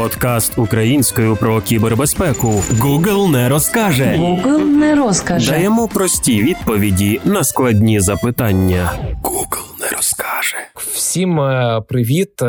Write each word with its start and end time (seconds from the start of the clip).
Подкаст 0.00 0.58
українською 0.58 1.36
про 1.36 1.60
кібербезпеку. 1.60 2.48
Google 2.48 3.30
не 3.32 3.48
розкаже. 3.48 4.04
Google 4.04 4.64
не 4.64 4.94
розкаже. 4.94 5.50
Даємо 5.50 5.88
прості 5.88 6.42
відповіді 6.42 7.20
на 7.24 7.44
складні 7.44 8.00
запитання. 8.00 8.92
Google 9.22 9.80
не 9.80 9.96
розкаже. 9.96 10.56
Всім 10.76 11.40
е, 11.40 11.82
привіт. 11.88 12.42
Е, 12.42 12.46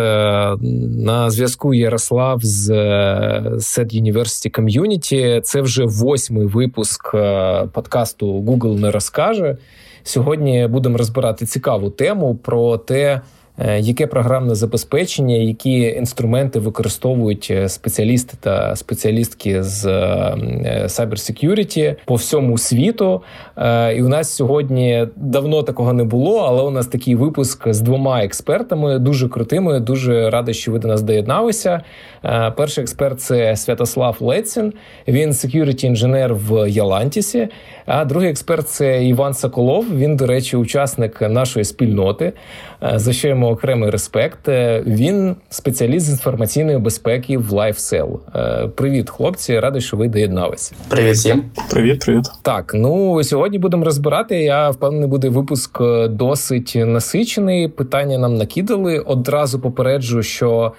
на 1.05 1.29
зв'язку 1.29 1.73
Ярослав 1.73 2.39
з 2.43 2.69
е, 2.69 3.43
Set 3.55 4.01
University 4.03 4.59
Community. 4.59 5.41
Це 5.41 5.61
вже 5.61 5.85
восьмий 5.85 6.45
випуск 6.45 7.11
подкасту 7.73 8.41
Google 8.41 8.79
не 8.79 8.91
розкаже. 8.91 9.57
Сьогодні 10.03 10.67
будемо 10.67 10.97
розбирати 10.97 11.45
цікаву 11.45 11.89
тему 11.89 12.35
про 12.35 12.77
те. 12.77 13.21
Е, 13.59 13.79
яке 13.79 14.07
програмне 14.07 14.55
забезпечення, 14.55 15.35
які 15.35 15.81
інструменти 15.81 16.59
використовують 16.59 17.47
е, 17.51 17.69
спеціалісти 17.69 18.37
та 18.39 18.75
спеціалістки 18.75 19.63
з 19.63 19.85
е, 19.85 20.85
cyber 20.85 21.11
security 21.11 21.95
по 22.05 22.15
всьому 22.15 22.57
світу. 22.57 23.21
І 23.95 24.03
у 24.03 24.07
нас 24.07 24.35
сьогодні 24.35 25.07
давно 25.15 25.63
такого 25.63 25.93
не 25.93 26.03
було, 26.03 26.37
але 26.37 26.61
у 26.61 26.69
нас 26.69 26.87
такий 26.87 27.15
випуск 27.15 27.73
з 27.73 27.81
двома 27.81 28.23
експертами, 28.23 28.99
дуже 28.99 29.29
крутими. 29.29 29.79
Дуже 29.79 30.29
радий, 30.29 30.53
що 30.53 30.71
ви 30.71 30.79
до 30.79 30.87
нас 30.87 31.01
доєдналися. 31.01 31.81
Перший 32.57 32.81
експерт 32.81 33.21
це 33.21 33.55
Святослав 33.55 34.17
Лецін. 34.19 34.73
Він 35.07 35.29
security 35.29 35.85
інженер 35.85 36.35
в 36.35 36.69
Ялантісі. 36.69 37.47
А 37.85 38.05
другий 38.05 38.29
експерт 38.29 38.69
це 38.69 39.05
Іван 39.05 39.33
Соколов. 39.33 39.97
Він, 39.97 40.15
до 40.15 40.27
речі, 40.27 40.57
учасник 40.57 41.21
нашої 41.21 41.65
спільноти. 41.65 42.33
За 42.81 43.13
що 43.13 43.27
йому 43.27 43.47
окремий 43.47 43.89
респект. 43.89 44.47
Е, 44.47 44.83
він 44.85 45.35
спеціаліст 45.49 46.05
з 46.05 46.09
інформаційної 46.09 46.77
безпеки 46.77 47.37
в 47.37 47.53
LifeCell. 47.53 48.19
Е, 48.35 48.67
привіт, 48.67 49.09
хлопці! 49.09 49.59
Радий, 49.59 49.81
що 49.81 49.97
ви 49.97 50.07
доєдналися. 50.07 50.75
Привіт 50.89 51.13
всім. 51.13 51.43
Привіт, 51.69 52.05
привіт. 52.05 52.25
Так, 52.41 52.71
ну 52.75 53.23
сьогодні 53.23 53.59
будемо 53.59 53.85
розбирати. 53.85 54.43
Я 54.43 54.69
впевнений, 54.69 55.09
буде 55.09 55.29
випуск 55.29 55.81
е, 55.81 56.07
досить 56.07 56.73
насичений. 56.75 57.67
Питання 57.67 58.17
нам 58.17 58.37
накидали. 58.37 58.99
Одразу 58.99 59.59
попереджу, 59.59 60.23
що. 60.23 60.73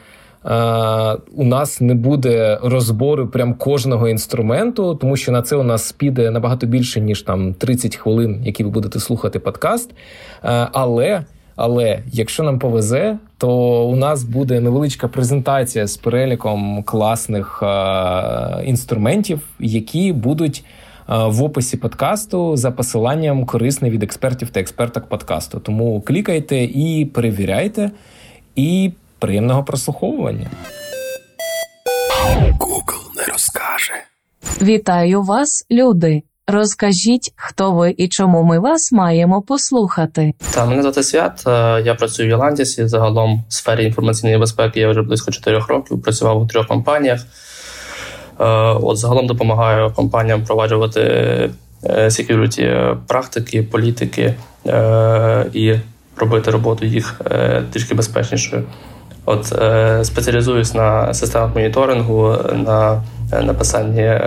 У 1.34 1.44
нас 1.44 1.80
не 1.80 1.94
буде 1.94 2.58
розбору 2.62 3.28
прям 3.28 3.54
кожного 3.54 4.08
інструменту, 4.08 4.94
тому 4.94 5.16
що 5.16 5.32
на 5.32 5.42
це 5.42 5.56
у 5.56 5.62
нас 5.62 5.92
піде 5.92 6.30
набагато 6.30 6.66
більше 6.66 7.00
ніж 7.00 7.22
там 7.22 7.54
30 7.54 7.96
хвилин, 7.96 8.42
які 8.44 8.64
ви 8.64 8.70
будете 8.70 9.00
слухати 9.00 9.38
подкаст. 9.38 9.90
Але 10.72 11.24
але 11.56 12.02
якщо 12.12 12.42
нам 12.42 12.58
повезе, 12.58 13.16
то 13.38 13.50
у 13.88 13.96
нас 13.96 14.24
буде 14.24 14.60
невеличка 14.60 15.08
презентація 15.08 15.86
з 15.86 15.96
переліком 15.96 16.82
класних 16.82 17.62
е- 17.62 18.64
інструментів, 18.64 19.40
які 19.60 20.12
будуть 20.12 20.64
е- 20.64 21.02
в 21.08 21.42
описі 21.42 21.76
подкасту 21.76 22.56
за 22.56 22.70
посиланням 22.70 23.46
корисне 23.46 23.90
від 23.90 24.02
експертів 24.02 24.50
та 24.50 24.60
експерток 24.60 25.06
подкасту. 25.06 25.60
Тому 25.60 26.00
клікайте 26.00 26.56
і 26.64 27.04
перевіряйте, 27.14 27.90
і 28.56 28.92
приємного 29.18 29.64
прослуховування. 29.64 30.50
Google 32.58 33.16
не 33.16 33.32
розкаже. 33.32 33.92
Вітаю 34.62 35.22
вас, 35.22 35.66
люди. 35.70 36.22
Розкажіть, 36.52 37.32
хто 37.36 37.72
ви 37.72 37.94
і 37.98 38.08
чому 38.08 38.42
ми 38.42 38.58
вас 38.58 38.92
маємо 38.92 39.42
послухати. 39.42 40.34
Та 40.54 40.66
мене 40.66 40.82
звати 40.82 41.02
Свят. 41.02 41.44
Е, 41.46 41.82
я 41.84 41.94
працюю 41.94 42.28
в 42.28 42.30
Єландісі. 42.30 42.86
Загалом 42.86 43.44
в 43.48 43.52
сфері 43.52 43.84
інформаційної 43.84 44.38
безпеки 44.38 44.80
я 44.80 44.90
вже 44.90 45.02
близько 45.02 45.30
4 45.30 45.58
років. 45.68 46.02
Працював 46.02 46.42
у 46.42 46.46
трьох 46.46 46.66
компаніях. 46.66 47.20
Е, 48.40 48.44
от 48.82 48.96
загалом 48.96 49.26
допомагаю 49.26 49.90
компаніям 49.90 50.42
впроваджувати 50.42 51.00
е, 51.84 52.04
security 52.04 52.96
практики, 53.06 53.62
політики 53.62 54.34
і 55.52 55.74
робити 56.16 56.50
роботу 56.50 56.86
їх 56.86 57.20
трішки 57.72 57.94
безпечнішою. 57.94 58.62
От 59.24 59.46
спеціалізуюсь 60.06 60.74
на 60.74 61.14
системах 61.14 61.54
моніторингу, 61.54 62.36
на 62.52 63.02
написанні 63.42 64.20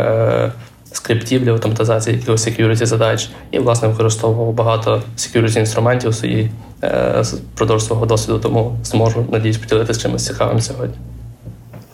скриптів 0.96 1.44
для 1.44 1.52
автоматизації 1.52 2.16
якихось 2.16 2.48
security 2.48 2.86
задач, 2.86 3.30
і 3.52 3.60
власне 3.60 3.88
використовував 3.88 4.54
багато 4.54 5.04
security 5.18 5.60
інструментів 5.60 6.16
свої 6.16 6.52
е, 6.84 7.24
впродовж 7.54 7.84
свого 7.84 8.06
досвіду, 8.06 8.40
тому 8.40 8.78
зможу 8.84 9.26
надіюсь 9.32 9.58
поділитися 9.58 10.00
чимось 10.00 10.26
цікавим 10.26 10.62
сьогодні. 10.62 10.96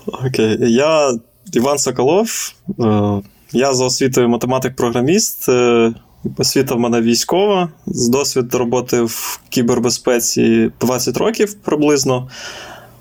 Окей, 0.08 0.58
okay. 0.58 0.68
я 0.68 1.14
Іван 1.54 1.78
Соколов. 1.78 2.54
Е, 2.80 3.22
я 3.54 3.74
за 3.74 3.86
освітою 3.86 4.30
математик-програміст. 4.30 5.50
Е, 5.50 5.94
освіта 6.38 6.76
в 6.76 6.80
мене 6.80 7.02
військова, 7.02 7.70
з 7.86 8.08
досвід 8.10 8.56
роботи 8.56 9.02
в 9.02 9.40
кібербезпеці 9.50 10.72
20 10.82 11.18
років 11.18 11.54
приблизно, 11.54 12.30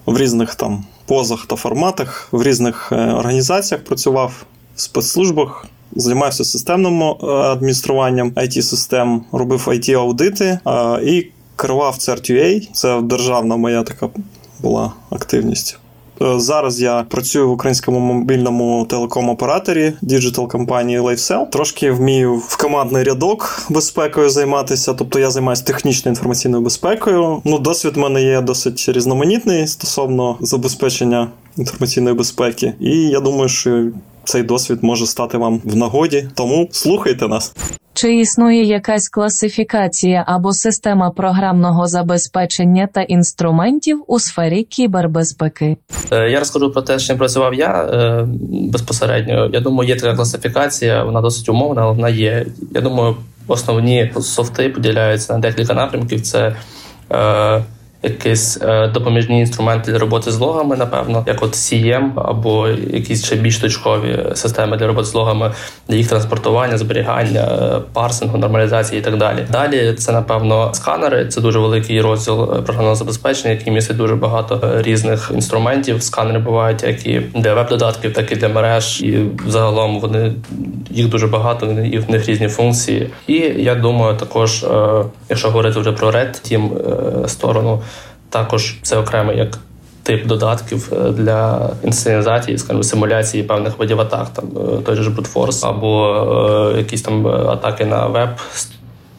в 0.07 0.19
різних 0.19 0.55
там 0.55 0.85
позах 1.07 1.47
та 1.47 1.57
форматах, 1.57 2.29
в 2.33 2.43
різних 2.43 2.93
організаціях 2.93 3.85
працював 3.85 4.45
в 4.77 4.81
спецслужбах. 4.81 5.67
Займався 5.97 6.45
системним 6.45 7.03
е, 7.03 7.15
адмініструванням 7.27 8.31
IT 8.31 8.63
систем 8.63 9.23
робив 9.33 9.69
IT 9.69 9.93
аудити 9.93 10.59
і 11.05 11.27
керував 11.57 11.95
CERT.UA. 11.95 12.69
Це 12.73 13.01
державна 13.01 13.57
моя 13.57 13.83
така 13.83 14.09
була 14.61 14.93
активність. 15.11 15.79
Е, 16.23 16.41
зараз 16.41 16.81
я 16.81 17.03
працюю 17.09 17.49
в 17.49 17.53
українському 17.53 18.01
мобільному 18.01 18.87
телеком-операторі 18.91 19.93
digital 20.03 20.49
компанії 20.49 21.01
LifeCell. 21.01 21.51
Трошки 21.51 21.91
вмію 21.91 22.35
в 22.35 22.57
командний 22.57 23.05
рядок 23.05 23.63
безпекою 23.71 24.31
займатися, 24.31 24.95
тобто 24.95 25.19
я 25.19 25.31
займаюся 25.31 25.65
технічною 25.65 26.13
інформаційною 26.13 26.63
безпекою. 26.63 27.43
Ну, 27.45 27.59
досвід 27.59 27.97
в 27.97 27.99
мене 27.99 28.23
є 28.23 28.41
досить 28.41 28.89
різноманітний 28.89 29.67
стосовно 29.67 30.37
забезпечення 30.41 31.29
інформаційної 31.57 32.17
безпеки. 32.17 32.75
І 32.81 32.91
я 32.91 33.21
думаю, 33.21 33.49
що 33.49 33.87
цей 34.31 34.43
досвід 34.43 34.79
може 34.83 35.07
стати 35.07 35.39
вам 35.39 35.61
в 35.65 35.77
нагоді, 35.77 36.29
тому 36.35 36.69
слухайте 36.73 37.29
нас. 37.29 37.53
Чи 37.95 38.15
існує 38.15 38.65
якась 38.65 39.09
класифікація 39.09 40.25
або 40.27 40.53
система 40.53 41.11
програмного 41.11 41.87
забезпечення 41.87 42.89
та 42.93 43.03
інструментів 43.03 44.05
у 44.07 44.21
сфері 44.21 44.63
кібербезпеки? 44.63 45.77
Е, 46.13 46.31
я 46.31 46.39
розкажу 46.39 46.71
про 46.73 46.83
те, 46.83 46.99
чим 46.99 47.19
працював 47.19 47.55
я 47.55 47.83
е, 47.83 48.27
безпосередньо. 48.51 49.51
Я 49.53 49.61
думаю, 49.61 49.89
є 49.89 49.97
така 49.97 50.15
класифікація, 50.15 51.05
вона 51.05 51.21
досить 51.21 51.49
умовна, 51.49 51.83
але 51.83 51.93
вона 51.93 52.09
є. 52.09 52.47
Я 52.75 52.81
думаю, 52.81 53.17
основні 53.47 54.13
софти 54.21 54.69
поділяються 54.69 55.33
на 55.33 55.39
декілька 55.39 55.75
напрямків. 55.75 56.21
Це 56.21 56.57
е, 57.13 57.65
якісь 58.03 58.59
е, 58.63 58.89
допоміжні 58.89 59.41
інструменти 59.41 59.93
для 59.93 59.99
роботи 59.99 60.31
з 60.31 60.39
логами, 60.39 60.77
напевно, 60.77 61.25
як 61.27 61.43
от 61.43 61.53
CM 61.53 62.11
або 62.17 62.69
якісь 62.69 63.25
ще 63.25 63.37
більш 63.37 63.59
точкові 63.59 64.27
системи 64.35 64.77
для 64.77 64.87
роботи 64.87 65.07
з 65.07 65.15
логами, 65.15 65.53
для 65.89 65.97
їх 65.97 66.09
транспортування, 66.09 66.79
зберігання, 66.79 67.41
е, 67.41 67.81
парсингу, 67.93 68.39
нормалізації 68.39 69.01
і 69.01 69.05
так 69.05 69.17
далі. 69.17 69.47
Далі 69.53 69.93
це, 69.93 70.13
напевно, 70.13 70.71
сканери. 70.75 71.27
Це 71.27 71.41
дуже 71.41 71.59
великий 71.59 72.01
розділ 72.01 72.43
е, 72.43 72.63
програмного 72.63 72.95
забезпечення, 72.95 73.51
який 73.51 73.73
містить 73.73 73.97
дуже 73.97 74.15
багато 74.15 74.73
різних 74.83 75.31
інструментів. 75.35 76.03
Сканери 76.03 76.39
бувають 76.39 76.83
як 76.83 77.07
і 77.07 77.21
для 77.35 77.55
веб-додатків, 77.55 78.13
так 78.13 78.33
і 78.33 78.37
для 78.37 78.49
мереж. 78.49 79.03
І 79.03 79.27
загалом 79.47 80.01
вони 80.01 80.33
їх 80.91 81.09
дуже 81.09 81.27
багато, 81.27 81.67
і 81.67 81.99
в 81.99 82.11
них 82.11 82.27
різні 82.27 82.49
функції. 82.49 83.11
І 83.27 83.35
я 83.57 83.75
думаю, 83.75 84.17
також, 84.17 84.67
якщо 85.29 85.49
говорити 85.49 85.81
вже 85.81 85.93
про 85.93 86.11
Red 86.11 86.53
Team 86.53 87.29
сторону. 87.29 87.83
Також 88.31 88.77
це 88.83 88.97
окремо 88.97 89.33
як 89.33 89.59
тип 90.03 90.27
додатків 90.27 90.93
е, 90.93 91.11
для 91.11 91.71
інсценізації, 91.85 92.59
скажімо, 92.59 92.83
симуляції 92.83 93.43
певних 93.43 93.79
видів 93.79 94.01
атак, 94.01 94.29
там 94.29 94.45
е, 94.45 94.83
той 94.83 94.97
же 94.97 95.11
Brute 95.11 95.67
або 95.69 96.73
е, 96.75 96.79
якісь 96.79 97.03
там 97.03 97.27
атаки 97.27 97.85
на 97.85 98.07
веб. 98.07 98.29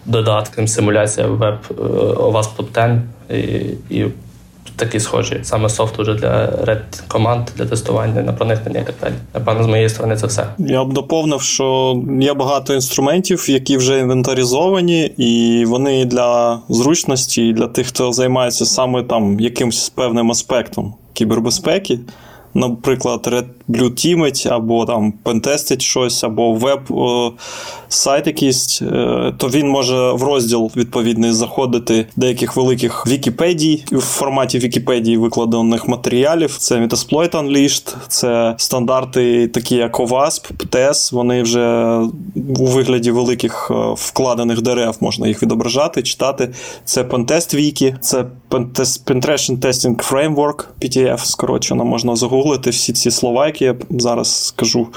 Додатки, 0.06 0.68
симуляція 0.68 1.28
веб 1.28 1.58
у 2.18 2.32
вас 2.32 2.50
10 2.74 2.90
і 3.30 3.36
і 3.90 4.06
такі 4.76 5.00
схожі. 5.00 5.40
Саме 5.44 5.70
софт 5.70 6.00
уже 6.00 6.14
для 6.14 6.48
ред 6.66 7.04
команд 7.08 7.48
для 7.58 7.66
тестування 7.66 8.22
на 8.22 8.34
проникнення 8.34 8.80
і 8.80 8.86
так 8.86 8.96
далі. 9.02 9.14
Напевно, 9.34 9.64
з 9.64 9.68
моєї 9.68 9.90
сторони 9.90 10.16
це 10.16 10.28
все. 10.28 10.46
Я 10.58 10.84
б 10.84 10.94
доповнив, 10.94 11.42
що 11.42 11.98
є 12.22 12.34
багато 12.34 12.74
інструментів, 12.74 13.50
які 13.50 13.78
вже 13.78 14.00
інвентаризовані, 14.00 15.02
і 15.18 15.66
вони 15.66 16.06
для 16.06 16.60
зручності, 16.70 17.54
для 17.54 17.68
тих, 17.68 17.88
хто 17.88 18.14
займається 18.14 18.66
саме 18.66 19.04
там 19.04 19.40
якимось 19.40 19.90
певним 19.90 20.32
аспектом 20.32 20.94
кібербезпеки. 21.14 22.00
Наприклад, 22.54 23.28
Red 23.32 23.46
Blue 23.72 23.92
Teamить, 23.92 24.54
або 24.54 24.86
там 24.86 25.12
пентестить 25.12 25.82
щось, 25.82 26.24
або 26.24 26.54
веб-сайт 26.54 28.28
якийсь, 28.28 28.82
е, 28.82 29.34
то 29.38 29.50
він 29.50 29.70
може 29.70 30.12
в 30.12 30.24
розділ 30.24 30.72
відповідний 30.76 31.32
заходити 31.32 32.06
деяких 32.16 32.56
великих 32.56 33.08
Вікіпедій 33.08 33.84
в 33.92 34.02
форматі 34.02 34.60
Вікіпедії 34.60 35.18
викладених 35.18 35.88
матеріалів. 35.88 36.58
Це 36.58 36.76
Metasploit 36.76 37.32
Unleashed, 37.32 37.96
це 38.08 38.56
стандарти, 38.58 39.48
такі 39.48 39.76
як 39.76 40.00
OWASP, 40.00 40.52
PTS, 40.58 41.16
вони 41.16 41.42
вже 41.42 41.98
у 42.60 42.66
вигляді 42.66 43.12
великих 43.12 43.72
е, 43.72 43.74
вкладених 43.96 44.62
дерев 44.62 44.98
можна 45.00 45.28
їх 45.28 45.44
відображати, 45.44 46.04
читати. 46.04 46.50
Це 46.86 47.04
Pentest 47.04 47.56
Wiki, 47.56 47.96
це 48.00 48.26
Penetration 48.50 49.60
Testing 49.60 50.12
Framework, 50.12 50.66
PTF, 50.82 51.18
скорочено, 51.18 51.86
можна 51.86 52.16
загуглити 52.16 52.41
всі 52.70 52.94
ці 52.94 53.12
слова, 53.12 53.46
які 53.46 53.66
я 53.66 53.76
зараз 53.90 54.46
скажу, 54.46 54.88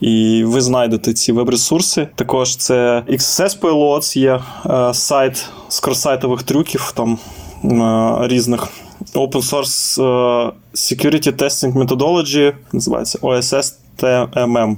і 0.00 0.44
ви 0.46 0.60
знайдете 0.60 1.12
ці 1.12 1.32
веб-ресурси. 1.32 2.08
Також 2.14 2.56
це 2.56 3.02
XSS 3.08 3.60
Pilots 3.60 4.18
є 4.18 4.40
е, 4.66 4.94
сайт 4.94 5.46
з 5.68 5.80
кросайтових 5.80 6.42
трюків 6.42 6.92
там 6.96 7.18
е, 7.64 8.28
різних. 8.28 8.68
Open 9.14 9.42
source 9.50 10.02
е, 10.02 10.52
Security 10.74 11.42
Testing 11.42 11.72
Methodology, 11.72 12.52
називається 12.72 13.18
OSS 13.18 13.74
TMM. 13.98 14.76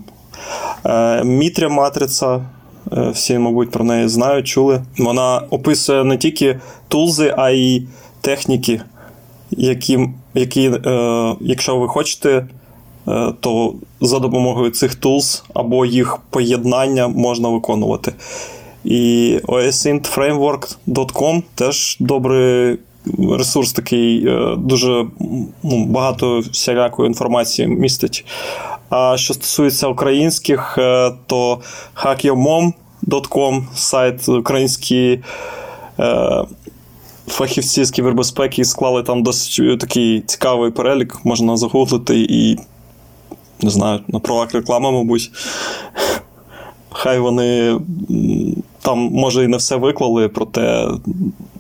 Мітря 1.25 1.69
матриця. 1.69 2.41
Всі, 3.13 3.39
мабуть, 3.39 3.71
про 3.71 3.85
неї 3.85 4.09
знають, 4.09 4.47
чули. 4.47 4.83
Вона 4.99 5.43
описує 5.51 6.05
не 6.05 6.17
тільки 6.17 6.61
тулзи, 6.89 7.35
а 7.37 7.51
й 7.51 7.87
техніки, 8.21 8.81
які, 9.51 10.09
які 10.35 10.71
е, 10.87 11.35
якщо 11.41 11.77
ви 11.77 11.89
хочете, 11.89 12.47
е, 13.09 13.33
то 13.41 13.75
за 14.01 14.19
допомогою 14.19 14.71
цих 14.71 15.01
tools 15.01 15.43
або 15.55 15.87
їх 15.87 16.19
поєднання 16.31 17.09
можна 17.09 17.49
виконувати. 17.49 18.13
І 18.85 19.39
osintframework.com 19.47 21.43
теж 21.55 21.97
добрий 22.01 22.79
ресурс 23.39 23.73
такий, 23.73 24.29
е, 24.29 24.57
дуже 24.59 25.07
ну, 25.63 25.85
багато 25.85 26.39
всілякої 26.39 27.09
інформації 27.09 27.69
містить. 27.69 28.25
А 28.91 29.17
що 29.17 29.35
стосується 29.35 29.89
українських, 29.89 30.79
е, 30.79 31.13
то 31.27 31.61
hackyourmom.com, 31.95 33.63
сайт 33.75 34.29
український. 34.29 35.23
Е, 37.29 37.31
фахівці 37.31 37.85
з 37.85 37.91
кібербезпеки 37.91 38.65
склали 38.65 39.03
там 39.03 39.23
досить 39.23 39.81
такий 39.81 40.21
цікавий 40.21 40.71
перелік, 40.71 41.25
можна 41.25 41.57
загуглити 41.57 42.27
і 42.29 42.59
не 43.63 43.71
знаю, 43.71 44.01
на 44.09 44.19
правах 44.19 44.55
реклами, 44.55 44.93
мабуть. 44.93 45.31
Хай 46.91 47.19
вони 47.19 47.81
там, 48.83 48.99
може, 48.99 49.45
і 49.45 49.49
не 49.49 49.57
все 49.57 49.77
виклали, 49.77 50.29
проте 50.29 50.89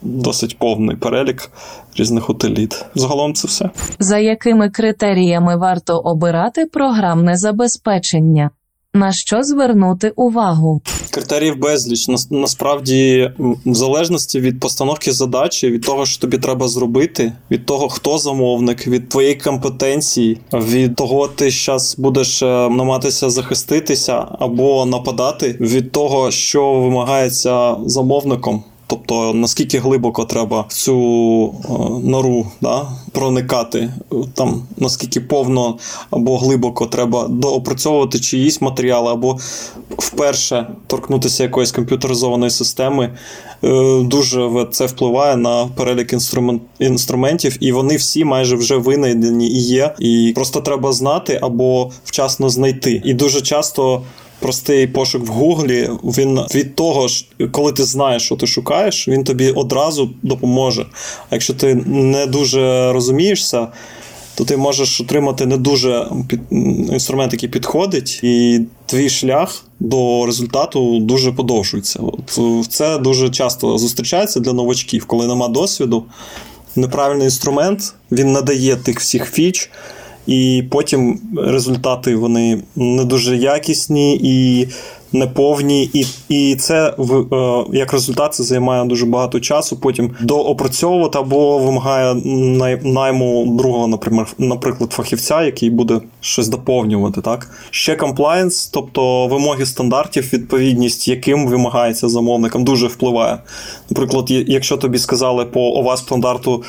досить 0.02 0.58
повний 0.58 0.96
перелік 0.96 1.50
різних 1.96 2.30
утиліт. 2.30 2.84
Загалом 2.94 3.34
це 3.34 3.48
все. 3.48 3.70
За 3.98 4.18
якими 4.18 4.70
критеріями 4.70 5.56
варто 5.56 5.98
обирати 5.98 6.66
програмне 6.66 7.36
забезпечення? 7.36 8.50
На 8.96 9.12
що 9.12 9.42
звернути 9.42 10.12
увагу? 10.16 10.80
Критеріїв 11.10 11.58
безліч. 11.58 12.08
Насправді, 12.30 13.30
в 13.38 13.74
залежності 13.74 14.40
від 14.40 14.60
постановки 14.60 15.12
задачі, 15.12 15.70
від 15.70 15.82
того, 15.82 16.06
що 16.06 16.20
тобі 16.20 16.38
треба 16.38 16.68
зробити, 16.68 17.32
від 17.50 17.66
того, 17.66 17.88
хто 17.88 18.18
замовник, 18.18 18.86
від 18.86 19.08
твоєї 19.08 19.34
компетенції, 19.34 20.38
від 20.52 20.96
того, 20.96 21.28
ти 21.28 21.50
зараз 21.50 21.96
будеш 21.98 22.42
е, 22.42 22.46
намагатися 22.46 23.30
захиститися 23.30 24.26
або 24.38 24.86
нападати, 24.86 25.56
від 25.60 25.92
того, 25.92 26.30
що 26.30 26.72
вимагається 26.72 27.76
замовником. 27.86 28.64
Тобто 28.86 29.34
наскільки 29.34 29.78
глибоко 29.78 30.24
треба 30.24 30.64
в 30.68 30.72
цю 30.72 30.94
е, 31.48 31.72
нору 32.08 32.46
да, 32.60 32.86
проникати, 33.12 33.90
там 34.34 34.62
наскільки 34.76 35.20
повно 35.20 35.78
або 36.10 36.38
глибоко 36.38 36.86
треба 36.86 37.28
доопрацьовувати 37.28 38.20
чиїсь 38.20 38.60
матеріали, 38.60 39.12
або 39.12 39.38
вперше 39.98 40.66
торкнутися 40.86 41.42
якоїсь 41.42 41.72
комп'ютеризованої 41.72 42.50
системи, 42.50 43.04
е, 43.64 44.02
дуже 44.02 44.66
це 44.70 44.86
впливає 44.86 45.36
на 45.36 45.66
перелік 45.66 46.12
інструмент, 46.12 46.62
інструментів, 46.78 47.56
і 47.60 47.72
вони 47.72 47.96
всі 47.96 48.24
майже 48.24 48.56
вже 48.56 48.76
винайдені 48.76 49.48
і 49.48 49.60
є. 49.60 49.94
І 49.98 50.32
просто 50.34 50.60
треба 50.60 50.92
знати 50.92 51.38
або 51.42 51.90
вчасно 52.04 52.50
знайти. 52.50 53.02
І 53.04 53.14
дуже 53.14 53.40
часто 53.40 54.02
простий 54.44 54.86
пошук 54.86 55.26
в 55.26 55.28
Гуглі, 55.28 55.90
він 56.04 56.40
від 56.54 56.74
того, 56.74 57.06
коли 57.50 57.72
ти 57.72 57.84
знаєш, 57.84 58.22
що 58.22 58.36
ти 58.36 58.46
шукаєш, 58.46 59.08
він 59.08 59.24
тобі 59.24 59.50
одразу 59.50 60.10
допоможе. 60.22 60.86
А 61.30 61.34
якщо 61.34 61.54
ти 61.54 61.74
не 61.86 62.26
дуже 62.26 62.92
розумієшся, 62.92 63.68
то 64.34 64.44
ти 64.44 64.56
можеш 64.56 65.00
отримати 65.00 65.46
не 65.46 65.56
дуже 65.56 66.06
інструмент, 66.92 67.32
який 67.32 67.48
підходить, 67.48 68.20
і 68.22 68.60
твій 68.86 69.10
шлях 69.10 69.64
до 69.80 70.26
результату 70.26 70.98
дуже 71.00 71.32
подовжується. 71.32 72.00
От 72.02 72.66
Це 72.68 72.98
дуже 72.98 73.30
часто 73.30 73.78
зустрічається 73.78 74.40
для 74.40 74.52
новачків, 74.52 75.06
коли 75.06 75.26
нема 75.26 75.48
досвіду. 75.48 76.04
Неправильний 76.76 77.24
інструмент 77.24 77.94
він 78.12 78.32
надає 78.32 78.76
тих 78.76 79.00
всіх 79.00 79.32
фіч 79.32 79.70
і 80.26 80.64
потім 80.70 81.20
результати 81.36 82.16
вони 82.16 82.62
не 82.76 83.04
дуже 83.04 83.36
якісні 83.36 84.20
і 84.22 84.68
неповні. 85.14 85.90
І 85.92 86.06
і 86.28 86.56
це 86.56 86.88
е, 86.88 87.64
як 87.72 87.92
результат 87.92 88.34
це 88.34 88.42
займає 88.42 88.84
дуже 88.84 89.06
багато 89.06 89.40
часу. 89.40 89.76
Потім 89.76 90.10
доопрацьовувати 90.20 91.18
або 91.18 91.58
вимагає 91.58 92.14
найму 92.84 93.56
другого, 93.58 93.86
наприклад, 93.86 94.34
наприклад, 94.38 94.92
фахівця, 94.92 95.42
який 95.42 95.70
буде 95.70 96.00
щось 96.20 96.48
доповнювати. 96.48 97.20
Так 97.20 97.50
ще 97.70 97.96
комплаєнс, 97.96 98.66
тобто 98.66 99.26
вимоги 99.26 99.66
стандартів, 99.66 100.32
відповідність, 100.32 101.08
яким 101.08 101.48
вимагається 101.48 102.08
замовникам, 102.08 102.64
дуже 102.64 102.86
впливає. 102.86 103.38
Наприклад, 103.90 104.30
якщо 104.30 104.76
тобі 104.76 104.98
сказали 104.98 105.44
по 105.44 105.60
ОВАС 105.60 106.00
стандарту. 106.00 106.64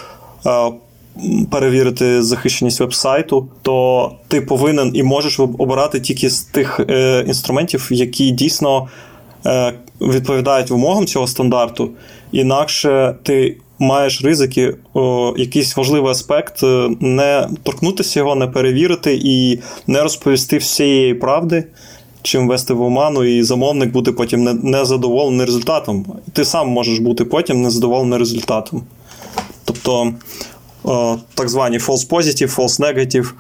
Перевірити 1.52 2.24
захищеність 2.24 2.80
вебсайту, 2.80 3.48
то 3.62 4.12
ти 4.28 4.42
повинен 4.42 4.92
і 4.94 5.04
можеш 5.04 5.40
обирати 5.40 6.00
тільки 6.00 6.30
з 6.30 6.42
тих 6.42 6.80
е, 6.80 7.24
інструментів, 7.28 7.88
які 7.92 8.32
дійсно 8.32 8.88
е, 9.46 9.74
відповідають 10.02 10.70
вимогам 10.70 11.06
цього 11.06 11.28
стандарту. 11.28 11.90
Інакше 12.32 13.16
ти 13.24 13.58
маєш 13.80 14.24
ризики, 14.24 14.76
о, 14.94 15.34
якийсь 15.38 15.78
важливий 15.78 16.12
аспект, 16.12 16.64
е, 16.64 16.90
не 17.00 17.50
торкнутися 17.64 18.20
його, 18.20 18.36
не 18.36 18.48
перевірити 18.48 19.20
і 19.24 19.60
не 19.88 20.02
розповісти 20.04 20.58
всієї 20.58 21.14
правди. 21.14 21.64
Чим 22.22 22.48
вести 22.48 22.74
в 22.74 22.82
оману, 22.82 23.24
і 23.24 23.44
замовник 23.44 23.92
буде 23.92 24.12
потім 24.12 24.44
незадоволений 24.64 25.46
результатом. 25.46 26.06
Ти 26.34 26.46
сам 26.46 26.70
можеш 26.70 27.00
бути 27.00 27.26
потім 27.26 27.62
незадоволений 27.62 28.20
результатом. 28.20 28.84
Тобто 29.66 30.14
так 31.36 31.50
звані 31.50 31.78
false 31.78 32.10
positive, 32.10 32.56
false 32.56 32.80
negative 32.82 33.32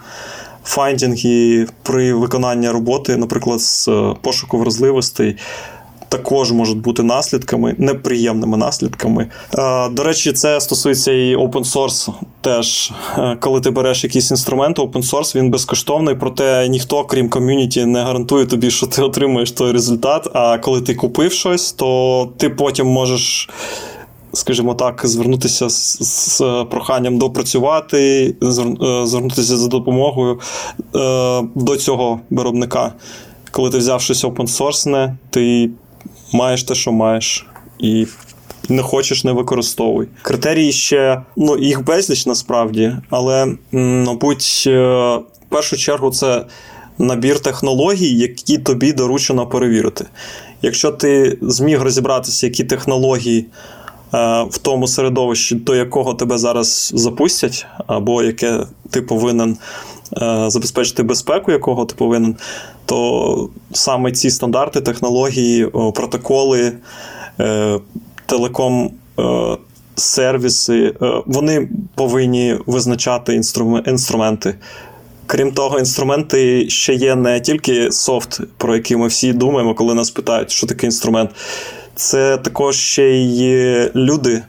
файндінги 0.65 1.67
при 1.83 2.13
виконанні 2.13 2.69
роботи, 2.69 3.17
наприклад, 3.17 3.61
з 3.61 3.87
е, 3.87 4.13
пошуку 4.21 4.57
вразливостей. 4.57 5.35
Також 6.09 6.51
можуть 6.51 6.77
бути 6.77 7.03
наслідками, 7.03 7.75
неприємними 7.77 8.57
наслідками. 8.57 9.27
Е, 9.57 9.89
до 9.89 10.03
речі, 10.03 10.31
це 10.31 10.61
стосується 10.61 11.11
і 11.11 11.35
open 11.35 11.73
source. 11.73 12.13
Теж, 12.41 12.91
коли 13.39 13.61
ти 13.61 13.69
береш 13.69 14.03
якийсь 14.03 14.31
інструмент, 14.31 14.79
open 14.79 15.11
source, 15.11 15.35
він 15.35 15.51
безкоштовний, 15.51 16.15
проте 16.15 16.67
ніхто, 16.69 17.03
крім 17.03 17.29
ком'юніті, 17.29 17.85
не 17.85 18.03
гарантує 18.03 18.45
тобі, 18.45 18.71
що 18.71 18.87
ти 18.87 19.01
отримаєш 19.01 19.51
той 19.51 19.71
результат. 19.71 20.27
А 20.33 20.57
коли 20.57 20.81
ти 20.81 20.95
купив 20.95 21.31
щось, 21.31 21.71
то 21.71 22.29
ти 22.37 22.49
потім 22.49 22.87
можеш 22.87 23.49
скажімо 24.35 24.73
так, 24.73 25.01
звернутися 25.03 25.69
з, 25.69 25.97
з 26.01 26.41
проханням 26.71 27.17
допрацювати, 27.17 28.35
е, 28.43 28.47
звернутися 29.05 29.57
за 29.57 29.67
допомогою 29.67 30.39
е, 30.95 31.43
до 31.55 31.75
цього 31.77 32.19
виробника. 32.29 32.93
Коли 33.51 33.69
ти 33.69 33.77
взяв 33.77 34.01
щось 34.01 34.25
open-source, 34.25 35.15
ти 35.29 35.69
маєш 36.33 36.63
те, 36.63 36.75
що 36.75 36.91
маєш, 36.91 37.47
і 37.79 38.07
не 38.69 38.81
хочеш, 38.81 39.23
не 39.23 39.31
використовуй. 39.31 40.07
Критерії 40.21 40.71
ще 40.71 41.21
ну, 41.37 41.57
їх 41.57 41.83
безліч 41.83 42.25
насправді, 42.25 42.95
але, 43.09 43.55
мабуть, 43.71 44.63
е, 44.67 44.71
в 45.15 45.49
першу 45.49 45.77
чергу 45.77 46.11
це 46.11 46.45
набір 46.97 47.39
технологій, 47.39 48.17
які 48.17 48.57
тобі 48.57 48.93
доручено 48.93 49.47
перевірити. 49.47 50.05
Якщо 50.61 50.91
ти 50.91 51.37
зміг 51.41 51.81
розібратися, 51.81 52.47
які 52.47 52.63
технології 52.63 53.41
Е, 53.41 53.84
в 54.49 54.57
тому 54.61 54.87
середовищі, 54.87 55.55
до 55.55 55.75
якого 55.75 56.13
тебе 56.13 56.37
зараз 56.37 56.91
запустять, 56.95 57.65
або 57.87 58.23
яке 58.23 58.59
ти 58.89 59.01
повинен 59.01 59.57
забезпечити 60.47 61.03
безпеку, 61.03 61.51
якого 61.51 61.85
ти 61.85 61.95
повинен, 61.95 62.35
то 62.85 63.49
саме 63.71 64.11
ці 64.11 64.29
стандарти, 64.29 64.81
технології, 64.81 65.65
протоколи, 65.95 66.73
телеком. 68.25 68.91
Сервіси, 69.97 70.93
вони 71.25 71.69
повинні 71.95 72.57
визначати 72.65 73.41
інструменти. 73.85 74.55
Крім 75.25 75.51
того, 75.51 75.79
інструменти 75.79 76.69
ще 76.69 76.93
є 76.93 77.15
не 77.15 77.39
тільки 77.39 77.91
софт, 77.91 78.41
про 78.57 78.75
який 78.75 78.97
ми 78.97 79.07
всі 79.07 79.33
думаємо, 79.33 79.75
коли 79.75 79.93
нас 79.93 80.09
питають, 80.09 80.51
що 80.51 80.67
таке 80.67 80.85
інструмент. 80.85 81.29
Це 81.95 82.37
також 82.37 82.75
ще 82.75 83.09
й 83.09 83.91
люди, 83.95 84.41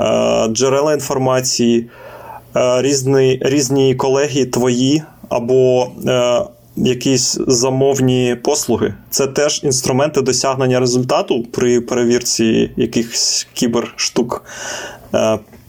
е, 0.00 0.48
джерела 0.48 0.92
інформації, 0.94 1.90
е, 2.56 2.82
різні 2.82 3.38
різні 3.42 3.94
колеги 3.94 4.44
твої 4.44 5.02
або 5.28 5.88
е, 6.06 6.42
якісь 6.76 7.38
замовні 7.46 8.36
послуги. 8.44 8.94
Це 9.10 9.26
теж 9.26 9.60
інструменти 9.64 10.22
досягнення 10.22 10.80
результату 10.80 11.42
при 11.42 11.80
перевірці 11.80 12.70
якихось 12.76 13.48
кіберштук. 13.54 14.44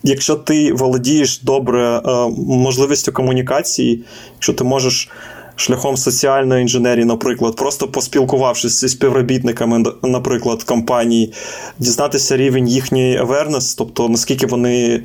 Якщо 0.03 0.35
ти 0.35 0.73
володієш 0.73 1.41
добре 1.41 2.01
можливістю 2.37 3.11
комунікації, 3.11 4.03
якщо 4.35 4.53
ти 4.53 4.63
можеш 4.63 5.09
шляхом 5.55 5.97
соціальної 5.97 6.61
інженерії, 6.61 7.05
наприклад, 7.05 7.55
просто 7.55 7.87
поспілкувавшись 7.87 8.79
зі 8.79 8.89
співробітниками, 8.89 9.83
наприклад, 10.03 10.63
компанії, 10.63 11.33
дізнатися 11.79 12.37
рівень 12.37 12.67
їхньої 12.67 13.21
awareness, 13.21 13.75
тобто 13.77 14.09
наскільки 14.09 14.45
вони 14.45 15.03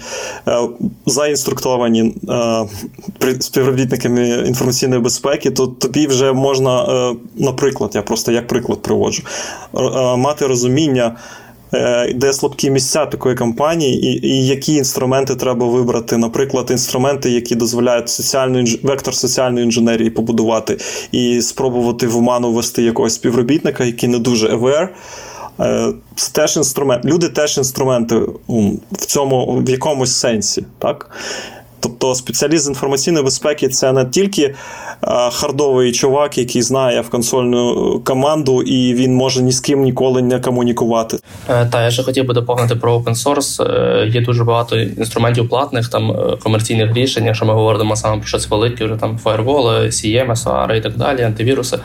е, 0.48 0.58
заінструктовані 1.06 2.14
е, 3.22 3.38
співробітниками 3.40 4.28
інформаційної 4.28 5.00
безпеки, 5.02 5.50
то 5.50 5.66
тобі 5.66 6.06
вже 6.06 6.32
можна, 6.32 6.84
е, 6.84 7.16
наприклад, 7.36 7.90
я 7.94 8.02
просто 8.02 8.32
як 8.32 8.46
приклад 8.46 8.82
приводжу, 8.82 9.22
мати 10.16 10.46
розуміння. 10.46 11.16
Е, 11.74 12.12
де 12.12 12.32
слабкі 12.32 12.70
місця 12.70 13.06
такої 13.06 13.34
компанії, 13.34 14.06
і 14.06 14.26
і 14.26 14.46
які 14.46 14.74
інструменти 14.74 15.36
треба 15.36 15.66
вибрати. 15.66 16.16
Наприклад, 16.16 16.70
інструменти, 16.70 17.30
які 17.30 17.54
дозволяють 17.54 18.08
соціальну 18.08 18.64
вектор 18.82 19.14
соціальної 19.14 19.64
інженерії 19.64 20.10
побудувати 20.10 20.78
і 21.12 21.42
спробувати 21.42 22.06
в 22.06 22.16
оману 22.16 22.52
ввести 22.52 22.82
якогось 22.82 23.14
співробітника, 23.14 23.84
який 23.84 24.08
не 24.08 24.18
дуже 24.18 24.48
aware. 24.48 24.88
Е, 25.60 25.92
це 26.16 26.32
теж 26.32 26.56
інструмент. 26.56 27.04
Люди 27.04 27.28
теж 27.28 27.58
інструменти 27.58 28.16
в 28.92 29.06
цьому 29.06 29.62
в 29.66 29.70
якомусь 29.70 30.16
сенсі. 30.16 30.64
так? 30.78 31.10
Тобто 31.86 32.14
спеціаліст 32.14 32.64
з 32.64 32.68
інформаційної 32.68 33.24
безпеки 33.24 33.68
це 33.68 33.92
не 33.92 34.04
тільки 34.04 34.54
хардовий 35.32 35.92
чувак, 35.92 36.38
який 36.38 36.62
знає 36.62 37.00
в 37.00 37.10
консольну 37.10 38.00
команду, 38.04 38.62
і 38.62 38.94
він 38.94 39.14
може 39.14 39.42
ні 39.42 39.52
з 39.52 39.60
ким 39.60 39.82
ніколи 39.82 40.22
не 40.22 40.40
комунікувати. 40.40 41.18
Е, 41.48 41.66
та 41.66 41.84
я 41.84 41.90
ще 41.90 42.02
хотів 42.02 42.26
би 42.26 42.34
доповнити 42.34 42.76
про 42.76 42.98
open 42.98 43.14
source. 43.14 43.62
Е, 43.62 44.06
є 44.06 44.20
дуже 44.20 44.44
багато 44.44 44.76
інструментів 44.76 45.48
платних, 45.48 45.88
там 45.88 46.10
е, 46.10 46.36
комерційних 46.42 46.94
рішень. 46.94 47.24
Якщо 47.24 47.46
ми 47.46 47.52
говоримо 47.52 47.96
саме 47.96 48.16
про 48.16 48.26
щось 48.26 48.50
велике, 48.50 48.84
вже 48.84 48.94
там 48.94 49.18
фаєрволи, 49.18 49.86
CM, 49.86 50.30
SOAR 50.30 50.74
і 50.74 50.80
так 50.80 50.96
далі, 50.96 51.22
антивіруси. 51.22 51.78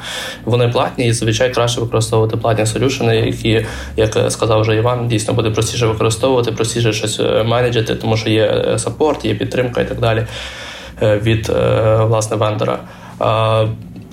Вони 0.46 0.68
платні 0.68 1.08
і 1.08 1.14
зазвичай 1.14 1.54
краще 1.54 1.82
використовувати 1.82 2.38
платні 2.38 2.66
солюшени, 2.66 3.16
які, 3.16 3.66
як 3.98 4.32
сказав 4.32 4.62
вже 4.62 4.76
Іван, 4.76 5.08
дійсно 5.08 5.34
буде 5.34 5.50
простіше 5.50 5.88
використовувати, 5.88 6.52
простіше 6.52 6.94
щось 6.94 7.20
менеджити, 7.46 7.96
тому 7.96 8.18
що 8.18 8.30
є 8.30 8.76
саппорт, 8.78 9.26
є 9.26 9.36
підтримка 9.36 9.82
так 9.92 10.00
далі 10.00 10.26
від 11.02 11.50
власне 12.08 12.38
вендора. 12.38 12.80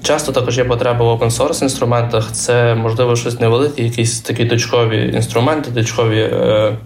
Часто 0.02 0.32
також 0.32 0.58
є 0.58 0.64
потреба 0.64 1.04
в 1.04 1.20
open 1.20 1.30
source 1.30 1.62
інструментах. 1.62 2.32
Це 2.32 2.74
можливо 2.74 3.16
щось 3.16 3.40
невелике, 3.40 3.82
якісь 3.82 4.20
такі 4.20 4.46
точкові 4.46 5.12
інструменти, 5.14 5.70
точкові 5.70 6.20
е, 6.20 6.76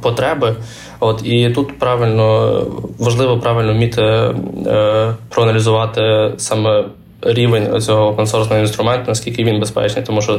потреби. 0.00 0.56
От 1.00 1.26
І 1.26 1.50
тут 1.50 1.78
правильно 1.78 2.56
важливо 2.98 3.38
правильно 3.38 3.72
вміти 3.72 4.02
е, 4.02 5.14
проаналізувати 5.28 6.32
саме 6.36 6.84
рівень 7.24 7.80
цього 7.80 8.08
опенсорсного 8.08 8.60
інструменту, 8.60 9.04
наскільки 9.08 9.44
він 9.44 9.60
безпечний. 9.60 10.04
Тому 10.04 10.22
що, 10.22 10.34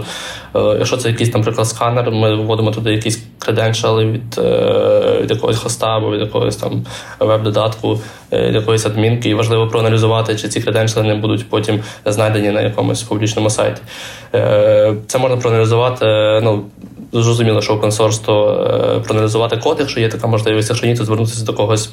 е, 0.55 0.59
якщо 0.77 0.97
це 0.97 1.09
якийсь, 1.09 1.33
наприклад, 1.33 1.67
сканер, 1.67 2.11
ми 2.11 2.35
вводимо 2.35 2.71
туди 2.71 2.93
якісь 2.93 3.23
креденшали 3.39 4.05
від 4.05 4.37
е, 4.37 5.19
від 5.21 5.31
якогось 5.31 5.57
хоста 5.57 5.87
або 5.87 6.11
від 6.11 6.21
якогось 6.21 6.55
там 6.55 6.85
веб-додатку, 7.19 7.99
е, 8.33 8.47
від 8.47 8.55
якоїсь 8.55 8.85
адмінки, 8.85 9.29
і 9.29 9.33
важливо 9.33 9.67
проаналізувати, 9.67 10.35
чи 10.35 10.47
ці 10.47 10.61
креденшали 10.61 11.07
не 11.07 11.15
будуть 11.15 11.49
потім 11.49 11.79
знайдені 12.05 12.51
на 12.51 12.61
якомусь 12.61 13.03
публічному 13.03 13.49
сайті. 13.49 13.81
Це 15.07 15.17
можна 15.19 15.37
проаналізувати. 15.37 16.05
ну, 16.43 16.63
Зрозуміло, 17.13 17.61
що 17.61 17.73
open 17.73 17.91
source, 17.91 18.25
то 18.25 19.01
проаналізувати 19.05 19.57
код, 19.57 19.77
якщо 19.79 19.99
є 19.99 20.09
така 20.09 20.27
можливість, 20.27 20.69
якщо 20.69 20.87
ні, 20.87 20.95
то 20.95 21.05
звернутися 21.05 21.45
до 21.45 21.53
когось 21.53 21.89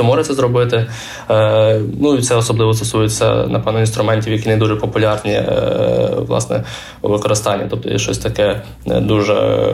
хто 0.00 0.06
може 0.06 0.24
це 0.24 0.34
зробити. 0.34 0.86
Е, 1.30 1.80
ну 2.00 2.14
і 2.14 2.22
це 2.22 2.34
особливо 2.34 2.74
стосується, 2.74 3.34
напевно, 3.34 3.80
інструментів, 3.80 4.32
які 4.32 4.48
не 4.48 4.56
дуже 4.56 4.76
популярні 4.76 5.32
е, 5.32 6.10
власне 6.26 6.64
у 7.02 7.08
використанні. 7.08 7.64
Тобто 7.70 7.90
є 7.90 7.98
щось 7.98 8.18
таке 8.18 8.60
дуже 8.86 9.66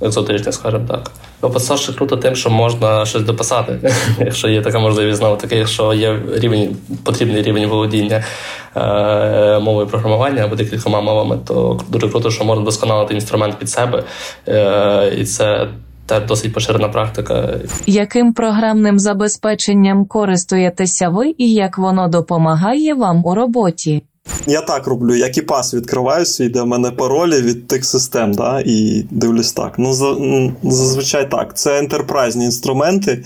екзотичне, 0.00 0.52
скажімо 0.52 0.84
так. 0.88 1.10
Описав 1.40 1.78
ще 1.78 1.92
круто 1.92 2.16
тим, 2.16 2.36
що 2.36 2.50
можна 2.50 3.06
щось 3.06 3.22
дописати, 3.22 3.92
якщо 4.18 4.48
є 4.48 4.62
така 4.62 4.78
можливість 4.78 5.18
знову 5.18 5.36
таки, 5.36 5.56
якщо 5.56 5.94
є 5.94 6.18
рівень, 6.34 6.76
потрібний 7.04 7.42
рівень 7.42 7.66
володіння 7.66 8.24
е, 8.76 9.58
мовою 9.58 9.86
програмування 9.86 10.44
або 10.44 10.56
декількома 10.56 11.00
мовами, 11.00 11.38
то 11.46 11.80
дуже 11.88 12.08
круто, 12.08 12.30
що 12.30 12.44
можна 12.44 12.64
досконалити 12.64 13.14
інструмент 13.14 13.58
під 13.58 13.70
себе. 13.70 14.04
Е, 14.48 15.12
І 15.18 15.24
це 15.24 15.68
та 16.06 16.20
досить 16.20 16.52
поширена 16.52 16.88
практика. 16.88 17.60
Яким 17.86 18.32
програмним 18.32 18.98
забезпеченням 18.98 20.06
користуєтеся 20.06 21.08
ви 21.08 21.34
і 21.38 21.52
як 21.52 21.78
воно 21.78 22.08
допомагає 22.08 22.94
вам 22.94 23.24
у 23.24 23.34
роботі? 23.34 24.02
Я 24.46 24.60
так 24.60 24.86
роблю, 24.86 25.14
як 25.14 25.38
і 25.38 25.42
пас 25.42 25.74
відкриваю 25.74 26.26
свій, 26.26 26.48
де 26.48 26.62
в 26.62 26.66
мене 26.66 26.90
паролі 26.90 27.42
від 27.42 27.66
тих 27.66 27.84
систем, 27.84 28.32
да, 28.32 28.62
і 28.66 29.06
дивлюсь 29.10 29.52
так. 29.52 29.74
Ну, 29.78 29.92
зазвичай 30.62 31.30
так. 31.30 31.56
Це 31.56 31.78
ентерпрайзні 31.78 32.44
інструменти, 32.44 33.24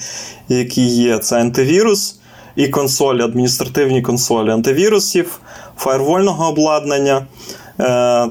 які 0.48 0.86
є. 0.86 1.18
Це 1.18 1.40
антивірус 1.40 2.18
і 2.56 2.68
консолі, 2.68 3.22
адміністративні 3.22 4.02
консолі 4.02 4.50
антивірусів, 4.50 5.40
фаєрвольного 5.76 6.48
обладнання. 6.48 7.26
Е- 7.80 8.28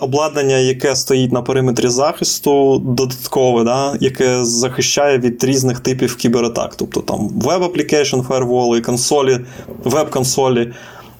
обладнання, 0.00 0.56
яке 0.56 0.96
стоїть 0.96 1.32
на 1.32 1.42
периметрі 1.42 1.88
захисту, 1.88 2.78
додаткове, 2.78 3.64
да, 3.64 3.96
яке 4.00 4.44
захищає 4.44 5.18
від 5.18 5.44
різних 5.44 5.80
типів 5.80 6.16
кібератак. 6.16 6.74
Тобто 6.74 7.00
там 7.00 7.28
web 7.28 7.48
application 7.48 8.20
фаерволи, 8.20 8.80
консолі, 8.80 9.40
веб-консолі, 9.84 10.72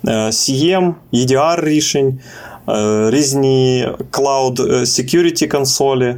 е, 0.06 0.10
SIEM, 0.10 0.94
EDR 1.12 1.64
рішень, 1.64 2.20
е, 2.68 3.10
різні 3.10 3.88
Cloud 4.10 4.62
е, 4.62 4.80
Security 4.80 5.48
консолі, 5.48 6.16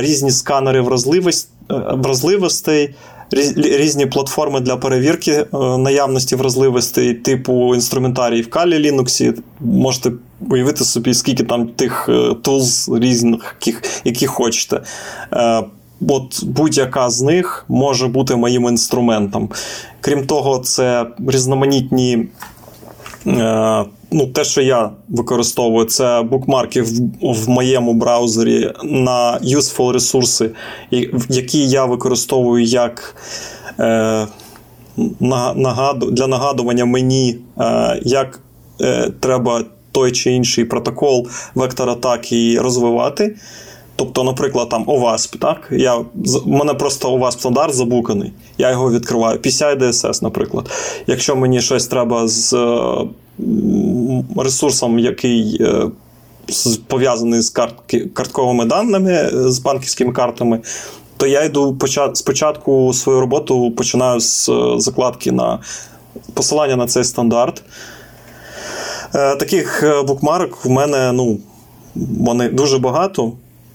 різні 0.00 0.30
сканери 0.30 0.80
вразливостей 1.70 2.94
різні 3.56 4.06
платформи 4.06 4.60
для 4.60 4.76
перевірки 4.76 5.32
е, 5.32 5.46
наявності 5.78 6.36
вразливостей, 6.36 7.14
типу 7.14 7.74
інструментарій 7.74 8.42
в 8.42 8.48
Kali 8.48 8.80
Linux. 8.80 9.34
Можете 9.60 10.12
уявити 10.50 10.84
собі, 10.84 11.14
скільки 11.14 11.44
там 11.44 11.66
тих 11.66 12.08
тулз 12.42 12.90
різних, 12.94 13.56
яких, 13.60 13.82
які 14.04 14.26
хочете. 14.26 14.82
Е, 15.32 15.64
от 16.08 16.44
будь-яка 16.44 17.10
з 17.10 17.22
них 17.22 17.64
може 17.68 18.08
бути 18.08 18.36
моїм 18.36 18.64
інструментом. 18.64 19.48
Крім 20.00 20.26
того, 20.26 20.58
це 20.58 21.06
різноманітні. 21.26 22.28
Е, 23.26 23.84
ну, 24.12 24.26
Те, 24.26 24.44
що 24.44 24.62
я 24.62 24.90
використовую, 25.08 25.86
це 25.86 26.22
букмарки 26.22 26.82
в, 26.82 26.88
в 27.22 27.48
моєму 27.48 27.94
браузері 27.94 28.72
на 28.84 29.38
useful 29.42 29.92
ресурси, 29.92 30.50
які 31.28 31.68
я 31.68 31.84
використовую 31.84 32.64
як 32.64 33.16
е, 33.80 34.26
нагаду, 35.54 36.10
для 36.10 36.26
нагадування 36.26 36.84
мені, 36.84 37.38
е, 37.60 38.00
як 38.04 38.40
е, 38.80 39.10
треба 39.20 39.64
той 39.94 40.12
чи 40.12 40.32
інший 40.32 40.64
протокол 40.64 41.28
вектор 41.54 41.90
атаки 41.90 42.58
розвивати. 42.60 43.36
Тобто, 43.96 44.24
наприклад, 44.24 44.68
там 44.68 44.84
OWASP, 44.84 45.38
так? 45.38 45.68
Я, 45.70 45.94
У 46.44 46.48
мене 46.50 46.74
просто 46.74 47.16
OWASP 47.16 47.30
стандарт 47.30 47.74
забуканий, 47.74 48.32
я 48.58 48.70
його 48.70 48.92
відкриваю. 48.92 49.38
PCI 49.38 49.78
DSS, 49.78 50.22
наприклад. 50.22 50.70
Якщо 51.06 51.36
мені 51.36 51.60
щось 51.60 51.86
треба 51.86 52.28
з 52.28 52.52
е, 52.52 52.96
ресурсом, 54.36 54.98
який 54.98 55.62
е, 55.62 55.90
пов'язаний 56.86 57.40
з 57.40 57.50
картки, 57.50 58.00
картковими 58.14 58.64
даними, 58.64 59.30
з 59.32 59.58
банківськими 59.58 60.12
картами, 60.12 60.60
то 61.16 61.26
я 61.26 61.44
йду 61.44 61.78
спочатку 62.14 62.92
свою 62.92 63.20
роботу 63.20 63.70
починаю 63.70 64.20
з 64.20 64.50
закладки 64.76 65.32
на 65.32 65.58
посилання 66.34 66.76
на 66.76 66.86
цей 66.86 67.04
стандарт. 67.04 67.62
Таких 69.12 69.84
букмарок 70.06 70.64
в 70.64 70.70
мене 70.70 71.12
ну, 71.12 71.38
вони 71.94 72.48
дуже 72.48 72.78
багато. 72.78 73.32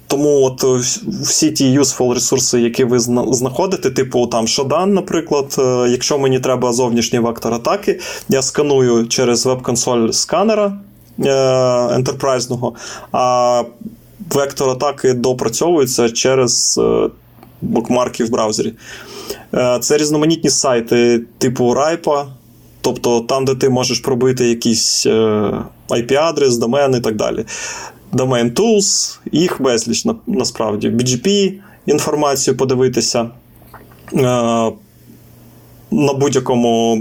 Тому 0.09 0.41
от 0.43 0.63
е, 0.63 0.81
всі 1.23 1.51
ті 1.51 1.79
useful 1.79 2.13
ресурси, 2.13 2.61
які 2.61 2.83
ви 2.83 2.99
знаходите, 2.99 3.89
типу 3.89 4.27
там 4.27 4.45
Shodan, 4.45 4.85
наприклад, 4.85 5.55
е, 5.59 5.87
якщо 5.89 6.19
мені 6.19 6.39
треба 6.39 6.73
зовнішній 6.73 7.19
вектор 7.19 7.53
атаки, 7.53 7.99
я 8.29 8.41
сканую 8.41 9.07
через 9.07 9.45
веб-консоль 9.45 10.09
сканера 10.11 10.73
е- 11.25 11.95
ентерпрайзного, 11.95 12.73
а 13.11 13.63
вектор 14.33 14.69
атаки 14.69 15.13
допрацьовується 15.13 16.09
через 16.09 16.79
е- 16.83 17.09
букмарки 17.61 18.23
в 18.23 18.29
браузері. 18.29 18.73
Е- 19.53 19.79
Це 19.81 19.97
різноманітні 19.97 20.49
сайти, 20.49 21.21
типу 21.37 21.73
Райпа, 21.73 22.27
тобто 22.81 23.19
там, 23.21 23.45
де 23.45 23.55
ти 23.55 23.69
можеш 23.69 23.99
пробити 23.99 24.47
якийсь 24.49 25.05
е- 25.05 25.63
IP-адрес, 25.89 26.57
домен 26.57 26.95
і 26.95 26.99
так 26.99 27.15
далі. 27.15 27.45
Domain 28.13 28.53
Tools, 28.53 29.19
їх 29.31 29.61
безліч 29.61 30.05
насправді. 30.27 30.89
BGP 30.89 31.53
інформацію 31.85 32.57
подивитися. 32.57 33.29
Е, 34.13 34.71
на 35.91 36.13
будь-якому 36.13 36.97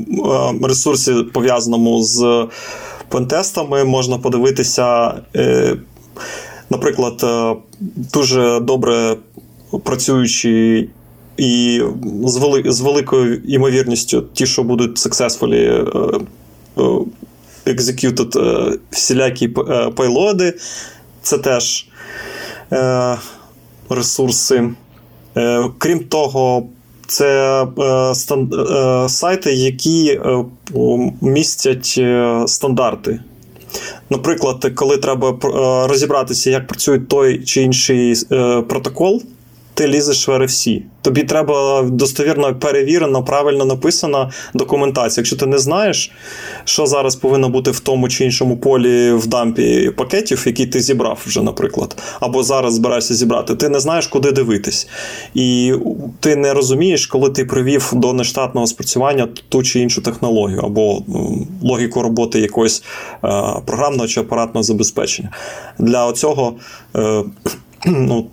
е, 0.62 0.66
ресурсі, 0.66 1.14
пов'язаному 1.32 2.02
з 2.02 2.46
пентестами, 3.08 3.84
можна 3.84 4.18
подивитися, 4.18 5.14
наприклад, 6.70 7.26
дуже 7.96 8.60
добре 8.60 9.16
працюючи 9.84 10.88
і 11.38 11.82
з 12.24 12.36
вели, 12.36 12.62
з 12.66 12.80
великою 12.80 13.42
ймовірністю, 13.46 14.24
ті, 14.32 14.46
що 14.46 14.62
будуть 14.62 14.98
successfully 14.98 15.88
executed 17.66 18.78
всілякі 18.90 19.48
пайлоди, 19.94 20.54
це 21.22 21.38
теж 21.38 21.86
е, 22.72 23.16
ресурси. 23.90 24.70
Е, 25.36 25.64
Крім 25.78 25.98
того, 26.04 26.66
це 27.06 27.62
е, 27.78 28.24
е, 28.24 29.08
сайти, 29.08 29.54
які 29.54 30.08
е, 30.08 30.44
містять 31.20 31.94
е, 31.98 32.42
стандарти. 32.46 33.20
Наприклад, 34.10 34.72
коли 34.74 34.96
треба 34.96 35.30
е, 35.30 35.38
розібратися, 35.88 36.50
як 36.50 36.66
працює 36.66 36.98
той 36.98 37.44
чи 37.44 37.62
інший 37.62 38.14
протокол, 38.68 39.22
ти 39.78 39.88
лізеш 39.88 40.28
в 40.28 40.30
RFC. 40.30 40.82
Тобі 41.02 41.22
треба 41.22 41.82
достовірно 41.82 42.54
перевірена, 42.54 43.22
правильно 43.22 43.64
написана 43.64 44.30
документація. 44.54 45.20
Якщо 45.20 45.36
ти 45.36 45.46
не 45.46 45.58
знаєш, 45.58 46.10
що 46.64 46.86
зараз 46.86 47.16
повинно 47.16 47.48
бути 47.48 47.70
в 47.70 47.80
тому 47.80 48.08
чи 48.08 48.24
іншому 48.24 48.56
полі 48.56 49.12
в 49.12 49.26
дампі 49.26 49.90
пакетів, 49.96 50.42
які 50.46 50.66
ти 50.66 50.80
зібрав 50.80 51.22
вже, 51.26 51.42
наприклад, 51.42 51.96
або 52.20 52.42
зараз 52.42 52.74
збираєшся 52.74 53.14
зібрати, 53.14 53.54
ти 53.54 53.68
не 53.68 53.80
знаєш, 53.80 54.06
куди 54.06 54.32
дивитись. 54.32 54.88
І 55.34 55.74
ти 56.20 56.36
не 56.36 56.54
розумієш, 56.54 57.06
коли 57.06 57.30
ти 57.30 57.44
привів 57.44 57.90
до 57.92 58.12
нештатного 58.12 58.66
спрацювання 58.66 59.28
ту 59.48 59.62
чи 59.62 59.80
іншу 59.80 60.02
технологію, 60.02 60.60
або 60.60 61.02
логіку 61.62 62.02
роботи 62.02 62.40
якогось 62.40 62.82
е, 63.24 63.28
програмного 63.66 64.08
чи 64.08 64.20
апаратного 64.20 64.62
забезпечення. 64.62 65.30
Для 65.78 66.12
цього. 66.12 66.54
Е, 66.96 67.24
ну, 67.86 68.26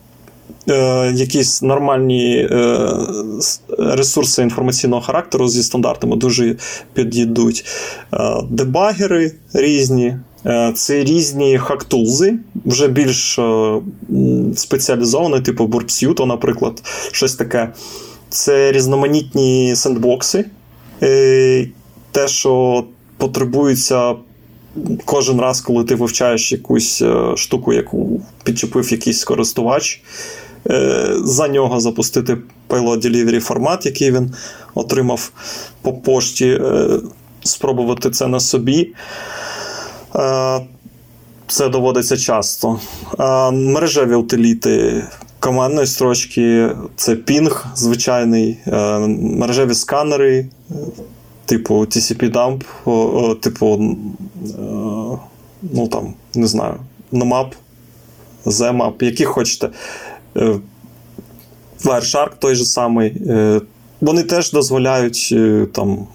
е, 0.69 1.11
якісь 1.15 1.61
нормальні 1.61 2.47
е, 2.51 2.79
ресурси 3.77 4.41
інформаційного 4.41 5.01
характеру 5.01 5.47
зі 5.47 5.63
стандартами 5.63 6.15
дуже 6.15 6.55
підійдуть. 6.93 7.65
Е, 8.13 8.17
дебагери 8.49 9.31
різні. 9.53 10.17
Це 10.75 11.03
різні 11.03 11.57
хактулзи, 11.57 12.33
вже 12.65 12.87
більш 12.87 13.39
спеціалізовані, 14.55 15.41
типу 15.41 15.65
Burpsuit, 15.65 16.25
наприклад, 16.25 16.81
щось 17.11 17.35
таке. 17.35 17.69
Це 18.29 18.71
різноманітні 18.71 19.75
сендбокси, 19.75 20.45
те, 22.11 22.27
що 22.27 22.83
потребується 23.17 24.15
кожен 25.05 25.41
раз, 25.41 25.61
коли 25.61 25.83
ти 25.83 25.95
вивчаєш 25.95 26.51
якусь 26.51 27.03
штуку, 27.35 27.73
яку 27.73 28.21
підчепив 28.43 28.91
якийсь 28.91 29.23
користувач. 29.23 30.01
Е, 30.69 31.15
за 31.23 31.47
нього 31.47 31.79
запустити 31.79 32.37
Payload 32.69 33.05
Delivery 33.05 33.39
формат, 33.39 33.85
який 33.85 34.11
він 34.11 34.33
отримав 34.75 35.31
по 35.81 35.93
пошті, 35.93 36.47
е, 36.47 36.99
спробувати 37.43 38.11
це 38.11 38.27
на 38.27 38.39
собі. 38.39 38.93
Е, 40.15 40.61
це 41.47 41.69
доводиться 41.69 42.17
часто. 42.17 42.79
Мережеві 43.51 44.15
утиліти 44.15 45.03
командної 45.39 45.87
строчки, 45.87 46.69
це 46.95 47.15
пінг 47.15 47.65
звичайний, 47.75 48.57
мережеві 49.19 49.73
сканери, 49.73 50.47
типу 51.45 51.75
TCP-Dump, 51.79 52.61
типу, 53.39 53.95
ну 55.61 55.87
там, 55.91 56.13
не 56.35 56.47
знаю, 56.47 56.75
NMAP, 57.13 57.47
ZMAP, 58.45 59.03
які 59.03 59.25
хочете. 59.25 59.69
Wireshark 61.83 62.31
той 62.39 62.55
же 62.55 62.65
самий. 62.65 63.07
Е, 63.29 63.61
вони 64.01 64.23
теж 64.23 64.51
дозволяють 64.51 65.29
е, 65.31 65.67
там 65.71 66.07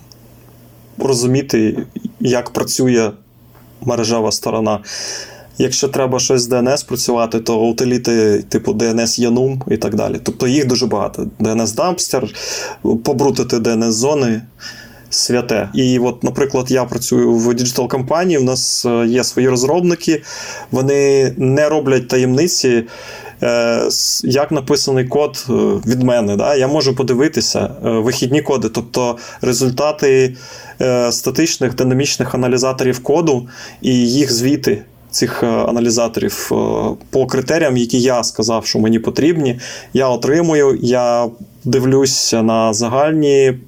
розуміти, 0.99 1.87
як 2.21 2.51
працює 2.51 3.11
мережева 3.81 4.33
сторона. 4.33 4.81
Якщо 5.59 5.89
треба 5.89 6.19
щось 6.19 6.43
з 6.43 6.53
DNS 6.53 6.87
працювати, 6.87 7.41
то 7.41 7.61
утиліти, 7.61 8.45
типу 8.49 8.73
DNS 8.73 9.29
Yanum 9.29 9.73
і 9.73 9.77
так 9.77 9.95
далі. 9.95 10.21
Тобто 10.23 10.47
їх 10.47 10.67
дуже 10.67 10.87
багато. 10.87 11.27
DNS 11.41 11.67
Dumpster, 11.67 12.35
побрутити 13.03 13.57
DNS-зони 13.57 14.41
святе. 15.11 15.69
І, 15.75 15.99
от, 15.99 16.25
наприклад, 16.25 16.71
я 16.71 16.85
працюю 16.85 17.35
в 17.35 17.55
digital 17.55 17.89
компанії, 17.89 18.39
у 18.39 18.45
нас 18.45 18.87
е, 18.87 19.07
є 19.07 19.25
свої 19.25 19.49
розробники, 19.49 20.23
вони 20.71 21.35
не 21.37 21.69
роблять 21.69 22.09
таємниці. 22.09 22.85
Е, 23.43 23.89
як 24.25 24.53
написаний 24.53 25.05
код 25.05 25.47
е, 25.49 25.53
від 25.87 26.03
мене. 26.03 26.37
Да? 26.37 26.55
Я 26.55 26.69
можу 26.69 26.95
подивитися 26.95 27.71
е, 27.85 27.91
вихідні 27.91 28.43
коди, 28.43 28.69
тобто 28.69 29.17
результати 29.43 30.37
статичних 31.11 31.75
динамічних 31.75 32.35
аналізаторів 32.35 33.03
коду 33.03 33.49
і 33.83 33.95
їх 33.95 34.33
звіти. 34.33 34.83
Цих 35.11 35.43
аналізаторів 35.43 36.49
по 37.11 37.27
критеріям, 37.27 37.77
які 37.77 38.01
я 38.01 38.25
сказав, 38.25 38.67
що 38.67 38.79
мені 38.79 38.99
потрібні, 38.99 39.61
я 39.93 40.09
отримую, 40.09 40.79
я 40.83 41.29
дивлюся 41.65 42.43
на 42.43 42.73
загальні 42.73 43.59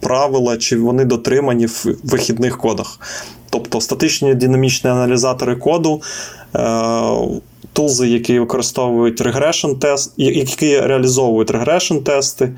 правила, 0.00 0.56
чи 0.56 0.78
вони 0.78 1.04
дотримані 1.04 1.66
в 1.66 1.86
вихідних 2.04 2.58
кодах. 2.58 3.00
Тобто 3.50 3.80
статичні 3.80 4.34
динамічні 4.34 4.90
аналізатори 4.90 5.56
коду 5.56 6.02
тулзи, 7.76 8.08
які 8.08 8.38
використовують 8.38 9.20
regression 9.20 9.74
test, 9.74 10.12
які 10.16 10.80
реалізовують 10.80 11.50
regression 11.50 11.98
тести, 11.98 12.52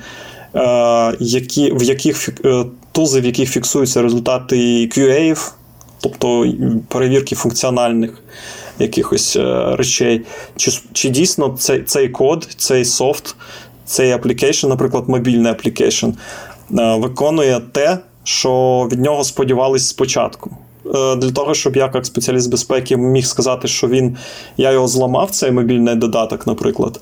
е, 0.55 1.15
які, 1.21 1.73
в 1.73 1.83
яких 1.83 2.29
е, 2.45 2.65
тулзи, 2.93 3.21
в 3.21 3.25
яких 3.25 3.51
фіксуються 3.51 4.03
результати 4.03 4.57
QA, 4.87 5.53
тобто 6.01 6.53
перевірки 6.89 7.35
функціональних 7.35 8.23
якихось 8.79 9.37
е, 9.37 9.77
речей. 9.77 10.23
Чи 10.57 10.73
чи 10.93 11.09
дійсно 11.09 11.57
цей 11.59 11.83
цей 11.83 12.09
код, 12.09 12.49
цей 12.57 12.85
софт, 12.85 13.37
цей 13.85 14.13
application, 14.13 14.69
наприклад, 14.69 15.09
мобільний 15.09 15.53
application, 15.53 16.09
виконує 16.71 17.61
те, 17.73 17.99
що 18.25 18.89
від 18.93 19.01
нього 19.01 19.25
сподівались 19.25 19.89
спочатку. 19.89 20.51
Е, 20.95 21.17
для 21.17 21.31
того, 21.31 21.55
щоб 21.55 21.77
я, 21.77 21.91
як 21.95 22.07
спеціаліст 22.07 22.51
безпеки, 22.51 22.97
міг 22.97 23.27
сказати, 23.27 23.69
що 23.69 23.89
він 23.89 24.17
я 24.57 24.73
його 24.73 24.89
зламав, 24.89 25.31
цей 25.31 25.51
мобільний 25.51 25.95
додаток, 25.95 26.47
наприклад. 26.47 27.01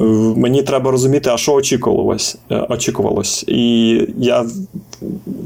Е, 0.00 0.04
мені 0.36 0.62
треба 0.62 0.90
розуміти, 0.90 1.30
а 1.30 1.36
що 1.36 1.54
очікувалось. 1.54 2.36
Е, 2.50 2.66
очікувалось. 2.68 3.44
І 3.48 3.90
я 4.18 4.40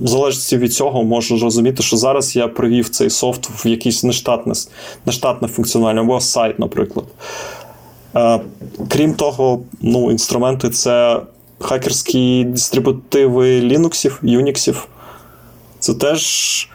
в 0.03 0.07
залежності 0.07 0.57
від 0.57 0.75
цього 0.75 1.05
можу 1.05 1.39
розуміти, 1.39 1.83
що 1.83 1.97
зараз 1.97 2.37
я 2.37 2.49
привів 2.49 2.89
цей 2.89 3.11
софт 3.11 3.65
в 3.65 3.67
якийсь 3.67 4.05
нештатне, 4.05 4.53
нештатне 5.07 5.49
функціональне 5.49 6.01
або 6.01 6.21
сайт, 6.21 6.59
наприклад. 6.59 7.05
Крім 8.89 9.15
того, 9.15 9.61
ну, 9.83 10.11
інструменти 10.11 10.71
це 10.71 11.21
хакерські 11.59 12.45
дистрибутиви 12.45 13.61
Linux, 13.61 14.23
Unix. 14.25 14.85
Це 15.79 15.95
теж 15.95 16.69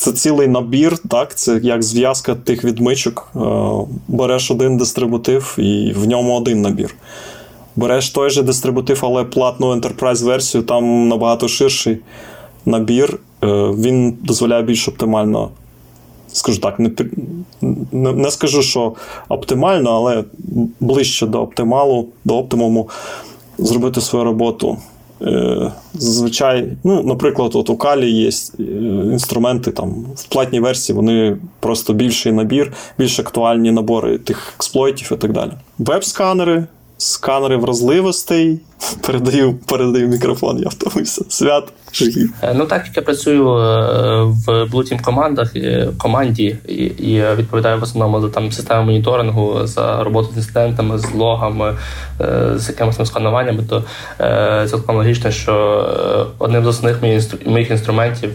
це 0.00 0.12
цілий 0.12 0.48
набір, 0.48 0.98
так, 0.98 1.34
це 1.34 1.60
як 1.62 1.82
зв'язка 1.82 2.34
тих 2.34 2.64
відмичок. 2.64 3.30
Е, 3.36 3.40
береш 4.08 4.50
один 4.50 4.76
дистрибутив 4.76 5.54
і 5.58 5.92
в 5.96 6.08
ньому 6.08 6.36
один 6.36 6.62
набір. 6.62 6.94
Береш 7.76 8.10
той 8.10 8.30
же 8.30 8.42
дистрибутив, 8.42 9.00
але 9.02 9.24
платну 9.24 9.74
enterprise 9.74 10.24
версію, 10.24 10.62
там 10.62 11.08
набагато 11.08 11.48
ширший 11.48 11.98
набір. 12.66 13.18
Е, 13.44 13.46
він 13.78 14.18
дозволяє 14.22 14.62
більш 14.62 14.88
оптимально. 14.88 15.50
Скажу 16.32 16.60
так, 16.60 16.78
не 16.78 16.90
не, 17.92 18.12
не 18.12 18.30
скажу, 18.30 18.62
що 18.62 18.92
оптимально, 19.28 19.90
але 19.90 20.24
ближче 20.80 21.26
до 21.26 21.42
оптималу, 21.42 22.06
до 22.24 22.38
оптимуму 22.38 22.88
зробити 23.58 24.00
свою 24.00 24.24
роботу. 24.24 24.78
Е, 25.22 25.72
зазвичай, 25.94 26.68
ну, 26.84 27.02
наприклад, 27.02 27.50
от 27.54 27.70
у 27.70 27.76
Калі 27.76 28.10
є 28.10 28.28
е, 28.28 28.62
інструменти 29.12 29.70
там 29.70 29.90
в 30.16 30.24
платній 30.24 30.60
версії, 30.60 30.96
вони 30.96 31.36
просто 31.60 31.92
більший 31.92 32.32
набір, 32.32 32.72
більш 32.98 33.20
актуальні 33.20 33.70
набори 33.70 34.18
тих 34.18 34.52
експлойтів 34.56 35.12
і 35.12 35.16
так 35.16 35.32
далі. 35.32 35.50
Веб-сканери, 35.78 36.64
сканери 37.00 37.56
вразливостей. 37.56 38.60
Передаю 39.06 39.54
передаю 39.54 40.08
мікрофон, 40.08 40.58
я 40.58 40.68
втомився. 40.68 41.24
Свят. 41.28 41.64
Жигів. 41.92 42.32
Е, 42.42 42.54
ну 42.54 42.66
так 42.66 42.86
як 42.86 42.96
я 42.96 43.02
працюю 43.02 43.44
в 43.44 44.48
Blue 44.48 44.92
Team 44.92 45.02
командах 45.02 45.52
команді 45.98 46.56
і 46.98 47.22
відповідаю 47.36 47.80
в 47.80 47.82
основному 47.82 48.20
за 48.20 48.28
там 48.28 48.52
систему 48.52 48.84
моніторингу, 48.84 49.66
за 49.66 50.04
роботу 50.04 50.28
з 50.32 50.36
інцидентами, 50.36 50.98
з 50.98 51.14
логами, 51.14 51.76
е, 52.20 52.52
з 52.56 52.68
якимось 52.68 53.06
скануваннями, 53.06 53.62
то 53.68 53.84
е, 54.20 54.66
цілком 54.70 54.96
логічно, 54.96 55.30
що 55.30 55.54
одним 56.38 56.64
з 56.64 56.66
основних 56.66 57.02
моїх 57.46 57.70
інструментів 57.70 58.30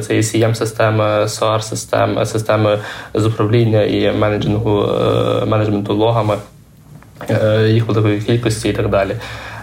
це 0.00 0.14
є 0.14 0.20
cm 0.20 0.54
системи 0.54 1.04
soar 1.04 1.60
системи 1.60 2.26
системи 2.26 2.78
з 3.14 3.26
управління 3.26 3.82
і 3.82 4.12
менеджингу 4.12 4.88
менеджменту 5.46 5.94
логами. 5.94 6.34
Їх 7.68 7.86
великої 7.86 8.20
кількості 8.20 8.68
і 8.68 8.72
так 8.72 8.88
далі. 8.88 9.16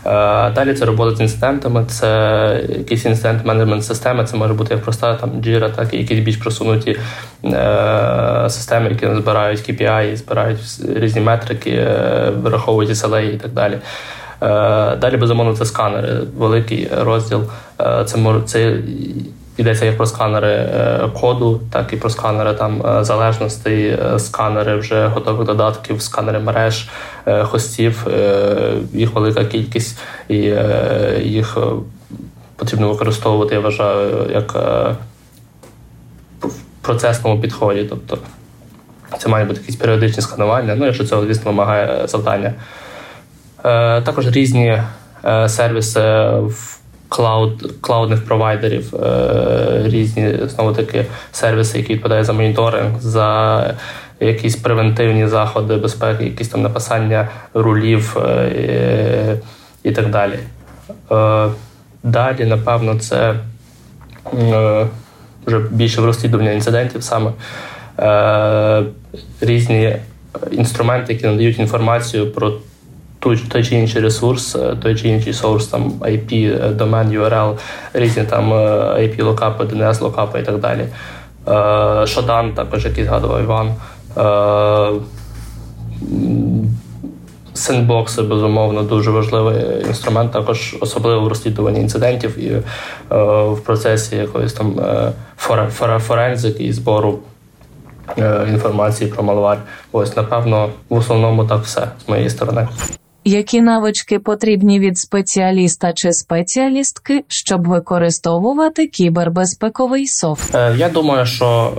Е, 0.06 0.52
далі 0.52 0.74
це 0.74 0.86
робота 0.86 1.16
з 1.16 1.22
інцидентами, 1.22 1.86
це 1.88 2.62
якийсь 2.70 3.06
інцидент 3.06 3.46
менеджмент 3.46 3.86
системи. 3.86 4.26
Це 4.26 4.38
може 4.38 4.54
бути 4.54 4.74
як 4.74 4.84
проста 4.84 5.16
там 5.16 5.30
Jira, 5.30 5.76
так 5.76 5.94
і 5.94 5.98
якісь 5.98 6.20
більш 6.20 6.38
просунуті 6.38 7.00
е, 7.46 8.46
системи, 8.50 8.90
які 8.90 9.16
збирають 9.16 9.70
KPI, 9.70 10.16
збирають 10.16 10.60
різні 10.96 11.22
метрики, 11.22 11.72
е, 11.72 12.32
вираховують 12.42 12.90
SLA 12.90 13.34
і 13.34 13.38
так 13.38 13.52
далі. 13.52 13.74
Е, 14.42 14.96
далі, 14.96 15.18
безумовно, 15.18 15.56
це 15.56 15.66
сканери, 15.66 16.20
великий 16.38 16.90
розділ. 16.98 17.44
Е, 17.82 18.04
це 18.06 18.18
може 18.18 18.42
це 18.46 18.78
Йдеться 19.58 19.86
як 19.86 19.98
про 19.98 20.06
сканери 20.06 20.48
е, 20.48 21.10
коду, 21.22 21.62
так 21.72 21.94
і 21.94 21.98
про 21.98 22.10
сканери 22.10 22.54
там 22.54 22.86
е, 22.86 23.04
залежностей, 23.04 23.88
е, 23.88 24.20
сканери 24.20 24.76
вже 24.76 25.08
готових 25.08 25.48
додатків, 25.48 26.02
сканери 26.02 26.40
мереж, 26.40 26.90
хостів, 27.42 28.08
їх 28.94 29.14
велика 29.14 29.46
кількість, 29.46 30.00
і 30.30 30.36
їх 31.24 31.58
потрібно 32.56 32.90
використовувати, 32.90 33.56
я 33.56 33.62
вважаю, 33.62 34.32
як 34.34 34.54
в 36.42 36.56
процесному 36.82 37.42
підході. 37.42 37.84
Тобто 37.90 38.18
це 39.18 39.30
має 39.30 39.46
бути 39.46 39.60
якісь 39.60 39.76
періодичні 39.76 40.22
сканування, 40.22 40.76
ну 40.76 40.86
якщо 40.86 41.06
цього, 41.06 41.26
звісно, 41.26 41.52
вимагає 41.52 42.08
завдання. 42.08 42.54
Також 44.04 44.28
різні 44.28 44.82
сервіси 45.48 46.02
в 46.40 46.75
клауд, 47.10 47.74
клаудних 47.82 48.26
провайдерів, 48.26 48.96
е, 48.96 49.82
різні 49.86 50.38
знову 50.48 50.74
таки 50.74 51.06
сервіси, 51.32 51.78
які 51.78 51.94
відповідають 51.94 52.26
за 52.26 52.34
моніторинг, 52.34 53.00
за 53.00 53.74
якісь 54.20 54.56
превентивні 54.56 55.28
заходи 55.28 55.76
безпеки, 55.76 56.24
якісь 56.24 56.48
там 56.48 56.62
написання 56.62 57.30
рулів 57.54 58.18
е, 58.18 59.38
і 59.84 59.92
так 59.92 60.10
далі. 60.10 60.40
Е, 61.12 61.48
далі, 62.04 62.46
напевно, 62.46 63.00
це 63.00 63.36
вже 65.46 65.60
більше 65.72 66.02
в 66.02 66.06
розслідування 66.06 66.52
інцидентів 66.52 67.04
саме 67.04 67.32
різні 69.42 69.96
інструменти, 70.52 71.14
які 71.14 71.26
надають 71.26 71.60
інформацію 71.60 72.32
про 72.32 72.54
той, 73.20 73.38
той 73.38 73.64
чи 73.64 73.76
інший 73.76 74.02
ресурс, 74.02 74.56
е, 74.56 74.76
той 74.82 74.96
чи 74.96 75.08
інший 75.10 75.34
соурс, 75.34 75.68
там 75.68 75.92
IP, 76.02 76.66
е, 76.66 76.70
домен, 76.70 77.10
URL, 77.10 77.58
різні 77.94 78.24
там 78.24 78.54
е, 78.54 78.58
IP 79.00 79.24
локапи, 79.24 79.64
DNS 79.64 80.02
локапи 80.04 80.40
і 80.40 80.44
так 80.44 80.60
далі. 80.60 80.88
Шодан, 82.08 82.54
також 82.54 82.86
який 82.86 83.04
згадував 83.04 83.44
Іван. 83.44 83.76
Сендбокси, 87.56 88.22
безумовно, 88.22 88.84
дуже 88.84 89.12
важливий 89.12 89.86
інструмент, 89.88 90.32
також 90.32 90.76
особливо 90.82 91.22
в 91.22 91.28
розслідуванні 91.28 91.80
інцидентів 91.80 92.40
і 92.40 92.52
е, 92.52 92.62
в 93.44 93.60
процесі 93.66 94.16
якоїсь 94.16 94.54
там 94.54 94.80
е, 94.80 95.12
форензики 96.00 96.64
і 96.64 96.74
збору 96.74 97.20
е, 98.18 98.48
інформації 98.50 99.12
про 99.12 99.24
малвар. 99.24 99.58
Ось, 99.92 100.16
напевно, 100.16 100.70
в 100.90 100.96
основному 100.96 101.46
так 101.46 101.64
все 101.64 101.88
з 102.06 102.10
моєї 102.10 102.30
сторони. 102.30 102.68
Які 103.28 103.62
навички 103.62 104.20
потрібні 104.20 104.80
від 104.80 104.98
спеціаліста 104.98 105.94
чи 105.94 106.14
спеціалістки, 106.14 107.24
щоб 107.28 107.68
використовувати 107.68 108.88
кібербезпековий 108.88 110.08
софт? 110.08 110.56
Е, 110.56 110.76
я 110.78 110.90
думаю, 110.90 111.26
що 111.26 111.74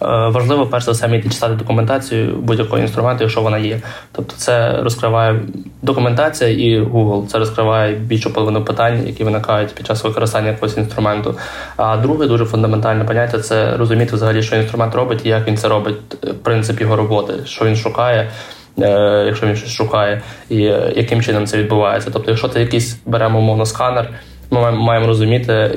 е, 0.00 0.06
е, 0.06 0.28
важливо 0.28 0.66
перш 0.66 0.84
за 0.84 0.92
все 0.92 1.06
вміти 1.06 1.28
читати 1.28 1.54
документацію 1.54 2.36
будь-якого 2.36 2.78
інструменту, 2.78 3.24
якщо 3.24 3.40
вона 3.40 3.58
є. 3.58 3.80
Тобто, 4.12 4.34
це 4.36 4.82
розкриває 4.82 5.40
документація 5.82 6.50
і 6.50 6.80
Google. 6.80 7.26
Це 7.26 7.38
розкриває 7.38 7.94
більшу 7.94 8.32
половину 8.32 8.64
питань, 8.64 9.06
які 9.06 9.24
виникають 9.24 9.74
під 9.74 9.86
час 9.86 10.04
використання 10.04 10.48
якогось 10.48 10.76
інструменту. 10.76 11.34
А 11.76 11.96
друге 11.96 12.26
дуже 12.26 12.44
фундаментальне 12.44 13.04
поняття 13.04 13.38
це 13.38 13.76
розуміти 13.76 14.16
взагалі, 14.16 14.42
що 14.42 14.56
інструмент 14.56 14.94
робить 14.94 15.20
і 15.24 15.28
як 15.28 15.48
він 15.48 15.56
це 15.56 15.68
робить, 15.68 15.96
принцип 16.42 16.80
його 16.80 16.96
роботи, 16.96 17.34
що 17.44 17.64
він 17.64 17.76
шукає. 17.76 18.30
Е, 18.82 19.24
якщо 19.26 19.46
він 19.46 19.56
щось 19.56 19.70
шукає, 19.70 20.22
і 20.48 20.64
е, 20.64 20.92
яким 20.96 21.22
чином 21.22 21.46
це 21.46 21.56
відбувається. 21.56 22.10
Тобто, 22.12 22.30
якщо 22.30 22.48
це 22.48 22.60
якийсь 22.60 22.98
беремо 23.06 23.38
умовно 23.38 23.66
сканер, 23.66 24.10
ми 24.50 24.70
маємо 24.70 25.06
розуміти, 25.06 25.70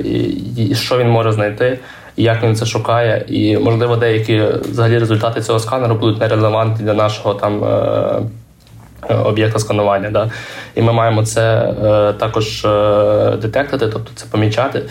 що 0.74 0.98
він 0.98 1.10
може 1.10 1.32
знайти. 1.32 1.80
Як 2.18 2.44
він 2.44 2.56
це 2.56 2.66
шукає, 2.66 3.26
і 3.28 3.58
можливо 3.58 3.96
деякі 3.96 4.44
взагалі 4.62 5.00
результати 5.00 5.42
цього 5.42 5.60
сканеру 5.60 5.96
будуть 5.96 6.20
нерелевантні 6.20 6.86
для 6.86 6.94
нашого 6.94 7.34
там 7.34 7.64
е, 7.64 9.16
об'єкта 9.16 9.60
сканування. 9.60 10.10
Да? 10.10 10.32
І 10.76 10.82
ми 10.82 10.94
маємо 10.94 11.26
це 11.26 11.74
е, 11.84 12.14
також 12.14 12.66
е, 12.66 13.38
детектити, 13.42 13.88
тобто 13.88 14.12
це 14.16 14.26
помічати. 14.32 14.84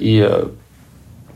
І 0.00 0.24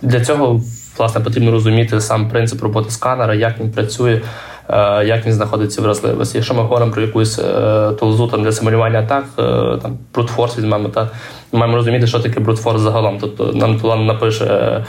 для 0.03 0.21
цього 0.21 0.61
власне 0.99 1.21
потрібно 1.21 1.51
розуміти 1.51 2.01
сам 2.01 2.29
принцип 2.29 2.63
роботи 2.63 2.91
сканера, 2.91 3.35
як 3.35 3.61
він 3.61 3.71
працює. 3.71 4.21
Е, 4.69 5.05
як 5.05 5.27
він 5.27 5.33
знаходиться 5.33 5.83
вразливості. 5.83 6.39
Якщо 6.39 6.55
ми 6.55 6.63
говоримо 6.63 6.93
про 6.93 7.03
якусь 7.03 7.39
е, 7.39 7.91
тулзу 8.01 8.27
там 8.27 8.43
для 8.43 8.53
симулювання 8.53 8.99
атак, 8.99 9.25
е, 9.39 9.43
там 9.83 9.99
брутфорс 10.15 10.59
візьмемо, 10.59 10.89
та 10.89 11.09
маємо 11.53 11.77
розуміти, 11.77 12.07
що 12.07 12.21
таке 12.21 12.41
брутфорс 12.41 12.81
загалом. 12.81 13.19
Тобто 13.21 13.53
нам 13.53 13.81
тула 13.81 13.97
напише. 13.97 14.85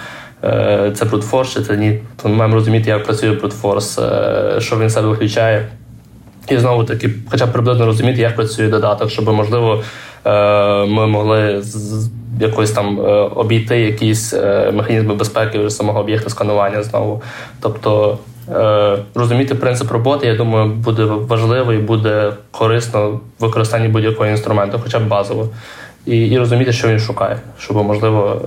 Це 0.95 1.05
брутфорс, 1.05 1.53
чи 1.53 1.61
це 1.61 1.77
ні. 1.77 1.99
То 2.23 2.29
ми 2.29 2.35
маємо 2.35 2.55
розуміти, 2.55 2.89
як 2.89 3.03
працює 3.03 3.31
брутфорс, 3.31 3.99
що 4.59 4.79
він 4.79 4.89
себе 4.89 5.07
виключає. 5.07 5.67
І 6.49 6.57
знову 6.57 6.83
таки, 6.83 7.09
хоча 7.31 7.45
б 7.45 7.51
приблизно 7.51 7.85
розуміти, 7.85 8.21
як 8.21 8.35
працює 8.35 8.67
додаток, 8.67 9.09
щоб, 9.09 9.29
можливо, 9.29 9.83
ми 10.87 11.07
могли 11.07 11.63
якось 12.39 12.71
там 12.71 12.99
обійти 13.35 13.79
якісь 13.79 14.33
механізми 14.73 15.15
безпеки 15.15 15.69
самого 15.69 15.99
об'єкта 15.99 16.29
сканування 16.29 16.83
знову. 16.83 17.21
Тобто 17.61 18.17
розуміти 19.15 19.55
принцип 19.55 19.91
роботи, 19.91 20.27
я 20.27 20.35
думаю, 20.35 20.71
буде 20.73 21.03
важливо 21.03 21.73
і 21.73 21.77
буде 21.77 22.33
корисно 22.51 23.09
в 23.09 23.19
використанні 23.39 23.87
будь-якого 23.87 24.29
інструменту, 24.29 24.79
хоча 24.83 24.99
б 24.99 25.07
базово. 25.07 25.49
І 26.07 26.17
і 26.17 26.37
розуміти, 26.37 26.73
що 26.73 26.87
він 26.87 26.99
шукає, 26.99 27.39
щоб 27.59 27.77
можливо 27.77 28.41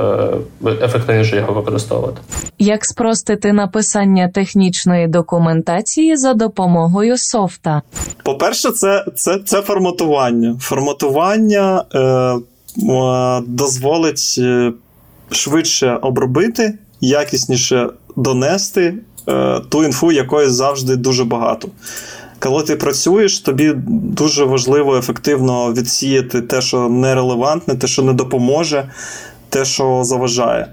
е, 0.65 0.71
ефективніше 0.83 1.37
його 1.37 1.53
використовувати. 1.53 2.21
Як 2.59 2.85
спростити 2.85 3.53
написання 3.53 4.29
технічної 4.29 5.09
документації 5.09 6.17
за 6.17 6.35
допомогою 6.35 7.19
софта? 7.19 7.83
По-перше, 8.23 8.71
це 8.71 9.05
це, 9.15 9.39
це 9.45 9.63
форматування. 9.63 10.57
Форматування 10.61 11.85
е, 11.95 11.99
е, 12.01 12.41
дозволить 13.47 14.35
е, 14.39 14.73
швидше 15.31 15.99
обробити, 16.03 16.79
якісніше 17.01 17.89
донести 18.17 18.83
Е, 18.85 18.95
ту 19.69 19.85
інфу, 19.85 20.13
якої 20.13 20.49
завжди 20.49 20.97
дуже 20.97 21.25
багато. 21.25 21.69
Коли 22.39 22.63
ти 22.63 22.77
працюєш, 22.77 23.41
тобі 23.41 23.73
дуже 23.87 24.45
важливо 24.45 24.97
ефективно 24.97 25.73
відсіяти 25.73 26.43
те, 26.43 26.61
що 26.61 26.89
нерелевантне, 26.89 27.75
те, 27.75 27.87
що 27.87 28.03
не 28.03 28.13
допоможе, 28.13 28.91
те, 29.49 29.65
що 29.65 30.05
заважає. 30.05 30.67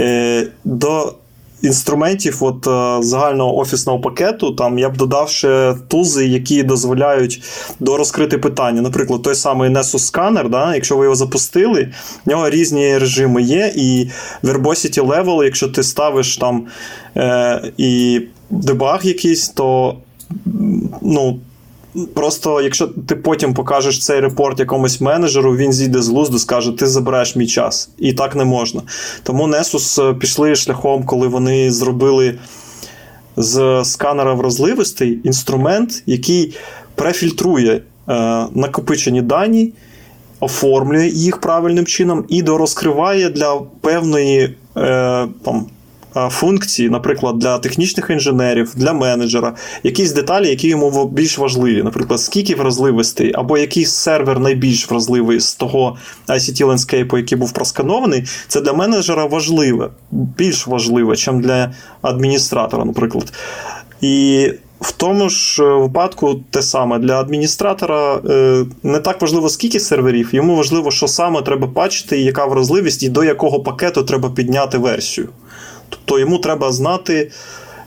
Е, 0.00 0.46
до 0.64 1.14
інструментів 1.62 2.44
от 2.44 2.66
е, 2.66 3.02
загального 3.02 3.58
офісного 3.58 4.00
пакету, 4.00 4.50
там 4.50 4.78
я 4.78 4.90
б 4.90 4.96
додав 4.96 5.28
ще 5.28 5.74
тузи, 5.88 6.26
які 6.26 6.62
дозволяють 6.62 7.42
дорозкрити 7.80 8.38
питання. 8.38 8.82
Наприклад, 8.82 9.22
той 9.22 9.34
самий 9.34 9.70
Nessus 9.70 10.12
Scanner, 10.12 10.48
да, 10.48 10.74
якщо 10.74 10.96
ви 10.96 11.04
його 11.04 11.16
запустили, 11.16 11.92
в 12.26 12.30
нього 12.30 12.50
різні 12.50 12.98
режими 12.98 13.42
є, 13.42 13.72
і 13.76 14.10
Verbosity 14.42 15.06
Level, 15.06 15.44
якщо 15.44 15.68
ти 15.68 15.82
ставиш 15.82 16.36
там 16.36 16.66
е, 17.16 17.72
і 17.76 18.20
дебаг 18.50 19.06
якийсь, 19.06 19.48
то 19.48 19.96
ну, 21.02 21.38
Просто 22.14 22.60
якщо 22.60 22.86
ти 22.86 23.16
потім 23.16 23.54
покажеш 23.54 24.04
цей 24.04 24.20
репорт 24.20 24.60
якомусь 24.60 25.00
менеджеру, 25.00 25.56
він 25.56 25.72
зійде 25.72 26.02
з 26.02 26.08
глузду, 26.08 26.38
скаже, 26.38 26.72
ти 26.72 26.86
забереш 26.86 27.36
мій 27.36 27.46
час. 27.46 27.90
І 27.98 28.12
так 28.12 28.36
не 28.36 28.44
можна. 28.44 28.82
Тому 29.22 29.46
Nessus 29.48 30.10
е, 30.10 30.14
пішли 30.14 30.56
шляхом, 30.56 31.04
коли 31.04 31.28
вони 31.28 31.72
зробили 31.72 32.38
з 33.36 33.84
сканера 33.84 34.34
вразливостей 34.34 35.20
інструмент, 35.24 36.02
який 36.06 36.54
префільтрує 36.94 37.72
е, 37.72 37.82
накопичені 38.54 39.22
дані, 39.22 39.72
оформлює 40.40 41.06
їх 41.06 41.40
правильним 41.40 41.86
чином 41.86 42.24
і 42.28 42.42
дорозкриває 42.42 43.30
для 43.30 43.60
певної 43.80 44.56
е, 44.76 45.28
там, 45.44 45.66
функції, 46.30 46.90
наприклад, 46.90 47.38
для 47.38 47.58
технічних 47.58 48.10
інженерів, 48.10 48.72
для 48.76 48.92
менеджера, 48.92 49.54
якісь 49.82 50.12
деталі, 50.12 50.48
які 50.48 50.68
йому 50.68 51.06
більш 51.06 51.38
важливі. 51.38 51.82
Наприклад, 51.82 52.20
скільки 52.20 52.54
вразливостей, 52.54 53.32
або 53.34 53.58
який 53.58 53.84
сервер 53.84 54.40
найбільш 54.40 54.90
вразливий 54.90 55.40
з 55.40 55.54
того 55.54 55.96
ICT 56.28 56.66
ландскейпу, 56.66 57.16
який 57.18 57.38
був 57.38 57.52
просканований, 57.52 58.24
це 58.48 58.60
для 58.60 58.72
менеджера 58.72 59.26
важливе, 59.26 59.90
більш 60.10 60.66
важливе, 60.66 61.10
ніж 61.10 61.28
для 61.32 61.72
адміністратора, 62.02 62.84
наприклад. 62.84 63.32
І 64.00 64.50
в 64.80 64.92
тому 64.92 65.28
ж 65.28 65.64
випадку 65.64 66.40
те 66.50 66.62
саме 66.62 66.98
для 66.98 67.20
адміністратора 67.20 68.20
е, 68.28 68.64
не 68.82 68.98
так 68.98 69.20
важливо, 69.20 69.48
скільки 69.48 69.80
серверів, 69.80 70.34
йому 70.34 70.56
важливо, 70.56 70.90
що 70.90 71.08
саме 71.08 71.42
треба 71.42 71.66
бачити, 71.66 72.18
яка 72.18 72.46
вразливість 72.46 73.02
і 73.02 73.08
до 73.08 73.24
якого 73.24 73.60
пакету 73.60 74.02
треба 74.02 74.30
підняти 74.30 74.78
версію. 74.78 75.28
Тобто 76.06 76.20
йому 76.20 76.38
треба 76.38 76.72
знати 76.72 77.30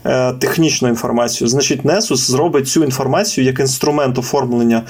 е, 0.06 0.32
технічну 0.32 0.88
інформацію. 0.88 1.48
Значить, 1.48 1.84
Nessus 1.84 2.16
зробить 2.16 2.68
цю 2.68 2.84
інформацію 2.84 3.44
як 3.44 3.60
інструмент 3.60 4.18
оформлення 4.18 4.76
е, 4.78 4.82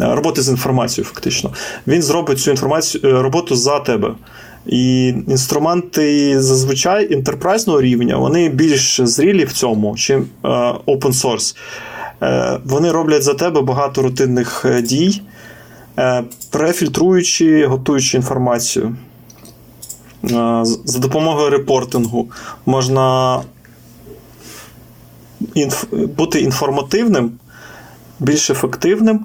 роботи 0.00 0.42
з 0.42 0.48
інформацією, 0.48 1.08
фактично. 1.08 1.50
Він 1.86 2.02
зробить 2.02 2.40
цю 2.40 2.50
інформацію 2.50 3.02
е, 3.04 3.22
роботу 3.22 3.56
за 3.56 3.78
тебе. 3.78 4.14
І 4.66 5.08
інструменти 5.08 6.40
зазвичай 6.42 7.12
інтерпрайзного 7.12 7.80
рівня 7.80 8.16
вони 8.16 8.48
більш 8.48 9.00
зрілі 9.00 9.44
в 9.44 9.52
цьому, 9.52 9.96
чим 9.96 10.26
open 10.86 11.12
source. 11.12 11.56
Вони 12.64 12.92
роблять 12.92 13.22
за 13.22 13.34
тебе 13.34 13.62
багато 13.62 14.02
рутинних 14.02 14.66
дій, 14.82 15.22
префільтруючи, 16.50 17.66
готуючи 17.66 18.16
інформацію. 18.16 18.96
За 20.84 20.98
допомогою 20.98 21.50
репортингу 21.50 22.30
можна 22.66 23.40
інф... 25.54 25.84
бути 25.92 26.40
інформативним, 26.40 27.32
більш 28.20 28.50
ефективним. 28.50 29.24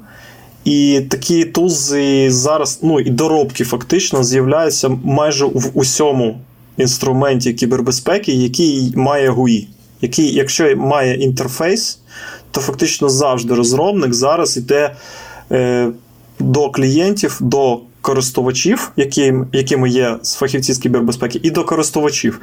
І 0.65 1.01
такі 1.09 1.45
тузи 1.45 2.31
зараз, 2.31 2.79
ну 2.81 2.99
і 2.99 3.09
доробки 3.09 3.63
фактично 3.63 4.23
з'являються 4.23 4.89
майже 5.03 5.45
в 5.45 5.71
усьому 5.73 6.39
інструменті 6.77 7.53
кібербезпеки, 7.53 8.31
який 8.31 8.93
має 8.95 9.31
GUI. 9.31 9.67
Який, 10.01 10.33
Якщо 10.33 10.75
має 10.77 11.15
інтерфейс, 11.15 11.99
то 12.51 12.61
фактично 12.61 13.09
завжди 13.09 13.53
розробник 13.53 14.13
зараз 14.13 14.57
йде 14.57 14.95
е, 15.51 15.89
до 16.39 16.69
клієнтів, 16.69 17.37
до 17.41 17.79
користувачів, 18.07 18.91
які, 18.95 19.33
якими 19.53 19.89
є 19.89 20.17
фахівці 20.23 20.73
з 20.73 20.77
кібербезпеки, 20.77 21.39
і 21.43 21.51
до 21.51 21.63
користувачів. 21.63 22.41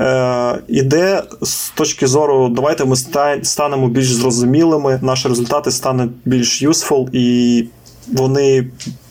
Е, 0.00 0.58
Іде 0.68 1.22
з 1.42 1.70
точки 1.70 2.06
зору, 2.06 2.48
давайте 2.48 2.84
ми 2.84 2.96
станемо 3.42 3.88
більш 3.88 4.12
зрозумілими, 4.12 4.98
наші 5.02 5.28
результати 5.28 5.70
стануть 5.70 6.10
більш 6.24 6.62
useful, 6.62 7.08
і 7.12 7.68
вони 8.12 8.66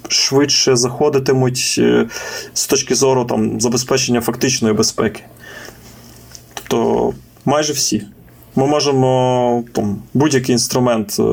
швидше 0.07 0.75
заходитимуть 0.75 1.75
е, 1.77 2.07
з 2.53 2.67
точки 2.67 2.95
зору 2.95 3.25
там, 3.25 3.61
забезпечення 3.61 4.21
фактичної 4.21 4.73
безпеки. 4.73 5.23
Тобто 6.53 7.13
майже 7.45 7.73
всі. 7.73 8.03
Ми 8.55 8.67
можемо 8.67 9.63
там, 9.71 9.97
будь-який 10.13 10.53
інструмент 10.53 11.17
е, 11.19 11.23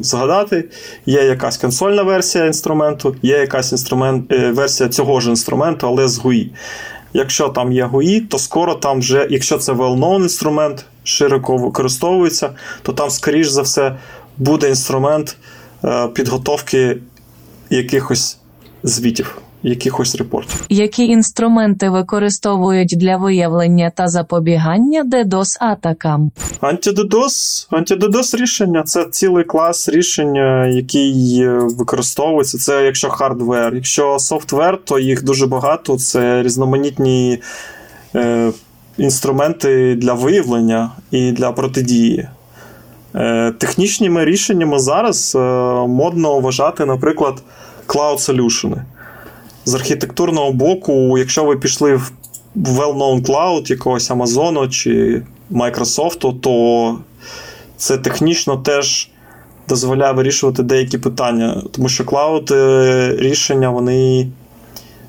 згадати. 0.00 0.64
Є 1.06 1.22
якась 1.24 1.56
консольна 1.56 2.02
версія 2.02 2.46
інструменту, 2.46 3.16
є 3.22 3.38
якась 3.38 3.72
інструмент, 3.72 4.32
е, 4.32 4.50
версія 4.50 4.88
цього 4.88 5.20
ж 5.20 5.30
інструменту, 5.30 5.86
але 5.86 6.08
з 6.08 6.18
GUI. 6.18 6.48
Якщо 7.12 7.48
там 7.48 7.72
є 7.72 7.86
GUI, 7.86 8.28
то 8.28 8.38
скоро 8.38 8.74
там 8.74 8.98
вже, 8.98 9.26
якщо 9.30 9.58
це 9.58 9.72
well-known 9.72 10.22
інструмент, 10.22 10.84
широко 11.04 11.56
використовується, 11.56 12.50
то 12.82 12.92
там, 12.92 13.10
скоріш 13.10 13.48
за 13.48 13.62
все, 13.62 13.96
буде 14.38 14.68
інструмент 14.68 15.36
е, 15.84 16.08
підготовки 16.08 16.96
якихось 17.70 18.38
звітів 18.82 19.38
якихось 19.64 20.16
репортів. 20.16 20.66
Які 20.68 21.06
інструменти 21.06 21.90
використовують 21.90 22.94
для 22.96 23.16
виявлення 23.16 23.90
та 23.90 24.08
запобігання 24.08 25.04
DDoS 25.04 25.56
атакам? 25.60 26.30
Анти-DDoS 26.60 27.66
анти-DDoS 27.70 28.34
рішення 28.34 28.82
це 28.82 29.04
цілий 29.04 29.44
клас 29.44 29.88
рішення, 29.88 30.66
який 30.66 31.40
е, 31.40 31.58
використовується. 31.78 32.58
Це 32.58 32.84
якщо 32.84 33.08
hardware. 33.10 33.74
Якщо 33.74 34.18
software, 34.18 34.78
то 34.84 34.98
їх 34.98 35.24
дуже 35.24 35.46
багато. 35.46 35.96
Це 35.96 36.42
різноманітні 36.42 37.38
е, 38.14 38.52
інструменти 38.98 39.94
для 39.94 40.12
виявлення 40.12 40.90
і 41.10 41.32
для 41.32 41.52
протидії. 41.52 42.28
Е, 43.14 43.52
Технічними 43.58 44.24
рішеннями 44.24 44.78
зараз 44.78 45.34
е, 45.34 45.38
модно 45.88 46.40
вважати, 46.40 46.84
наприклад, 46.84 47.42
solution 47.88 48.74
з 49.64 49.74
архітектурного 49.74 50.52
боку, 50.52 51.18
якщо 51.18 51.44
ви 51.44 51.56
пішли 51.56 51.94
в 51.94 52.12
well-known 52.54 53.26
cloud 53.26 53.70
якогось 53.70 54.10
Amazon 54.10 54.68
чи 54.68 55.22
Microsoft, 55.50 56.40
то 56.40 56.98
це 57.76 57.98
технічно 57.98 58.56
теж 58.56 59.10
дозволяє 59.68 60.12
вирішувати 60.12 60.62
деякі 60.62 60.98
питання. 60.98 61.62
Тому 61.72 61.88
що 61.88 62.04
клауд 62.04 62.50
е, 62.50 63.16
рішення 63.18 63.70
вони 63.70 64.28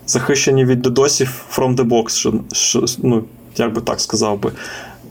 захищені 0.07 0.65
від 0.65 0.81
додосів 0.81 1.45
from 1.55 1.75
the 1.75 1.87
box. 1.89 2.09
Що, 2.09 2.33
що, 2.51 2.85
ну, 2.97 3.23
як 3.57 3.73
би 3.73 3.81
так 3.81 4.01
сказав 4.01 4.41
би. 4.41 4.51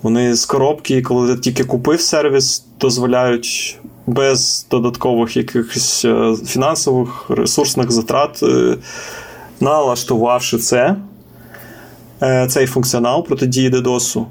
Вони 0.03 0.35
з 0.35 0.45
коробки, 0.45 1.03
коли 1.03 1.35
ти 1.35 1.41
тільки 1.41 1.65
купив 1.65 2.01
сервіс, 2.01 2.65
дозволяють 2.81 3.79
без 4.07 4.67
додаткових 4.71 5.37
якихось 5.37 6.05
е, 6.05 6.35
фінансових 6.47 7.31
ресурсних 7.31 7.91
затрат 7.91 8.43
е, 8.43 8.77
налаштувавши 9.65 10.59
це, 10.59 10.97
е, 12.23 12.47
цей 12.51 12.67
функціонал 12.67 13.27
протидії 13.27 13.71
DDoS. 13.71 14.25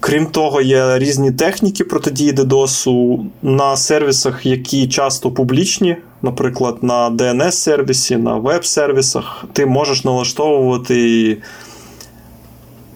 Крім 0.00 0.26
того, 0.26 0.60
є 0.60 0.98
різні 0.98 1.32
техніки 1.32 1.84
протидії 1.84 2.32
DDoS 2.32 3.18
на 3.42 3.76
сервісах, 3.76 4.46
які 4.46 4.88
часто 4.88 5.30
публічні, 5.30 5.96
наприклад, 6.22 6.76
на 6.82 7.10
DNS-сервісі, 7.10 8.16
на 8.16 8.36
веб-сервісах. 8.36 9.44
Ти 9.52 9.66
можеш 9.66 10.04
налаштовувати 10.04 11.38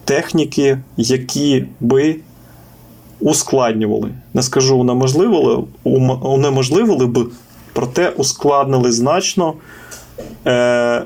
техніки, 0.05 0.79
які 0.97 1.65
би 1.79 2.15
ускладнювали. 3.19 4.09
Не 4.33 4.41
скажу 4.41 4.77
унеможливили, 4.77 5.63
унеможливили 6.23 7.05
б, 7.05 7.27
проте 7.73 8.09
ускладнили 8.09 8.91
значно 8.91 9.53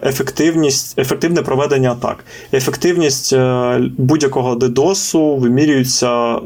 ефективність, 0.03 0.99
ефективне 0.99 1.41
проведення 1.41 1.91
атак. 1.91 2.25
Ефективність 2.53 3.33
е, 3.33 3.81
будь-якого 3.97 4.55
DDoS 4.55 5.39
вимірюється 5.39 6.39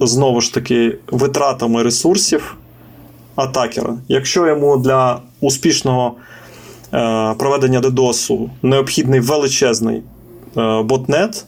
знову 0.00 0.40
ж 0.40 0.54
таки 0.54 0.98
витратами 1.06 1.82
ресурсів 1.82 2.56
атакера. 3.36 3.94
Якщо 4.08 4.46
йому 4.46 4.76
для 4.76 5.18
успішного 5.40 6.14
е, 6.94 7.34
проведення 7.38 7.80
DDoS 7.80 8.48
необхідний 8.62 9.20
величезний 9.20 10.02
ботнет, 10.84 11.44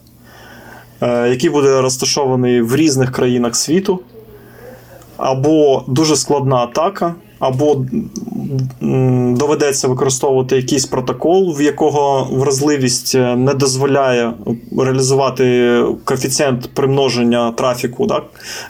який 1.01 1.49
буде 1.49 1.81
розташований 1.81 2.61
в 2.61 2.75
різних 2.75 3.11
країнах 3.11 3.55
світу, 3.55 3.99
або 5.17 5.83
дуже 5.87 6.15
складна 6.15 6.55
атака, 6.55 7.15
або 7.39 7.85
доведеться 9.35 9.87
використовувати 9.87 10.55
якийсь 10.55 10.85
протокол, 10.85 11.55
в 11.57 11.61
якого 11.61 12.27
вразливість 12.31 13.15
е, 13.15 13.35
не 13.35 13.53
дозволяє 13.53 14.33
реалізувати 14.77 15.83
коефіцієнт 16.05 16.73
примноження 16.73 17.51
трафіку 17.51 18.07
так, 18.07 18.23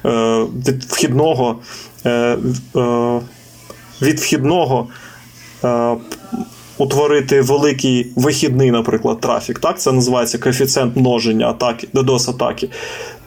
е, 0.06 0.46
від 0.67 0.84
вхідного 0.84 1.56
від 4.02 4.20
вхідного 4.20 4.88
утворити 6.78 7.41
великий 7.41 8.12
вихідний, 8.15 8.72
наприклад, 8.72 9.20
трафік. 9.20 9.60
Так, 9.60 9.80
це 9.80 9.91
називається 9.91 10.38
коефіцієнт 10.38 10.96
множення 10.96 11.50
атаки, 11.50 11.88
DDoS 11.94 12.30
атаки. 12.30 12.70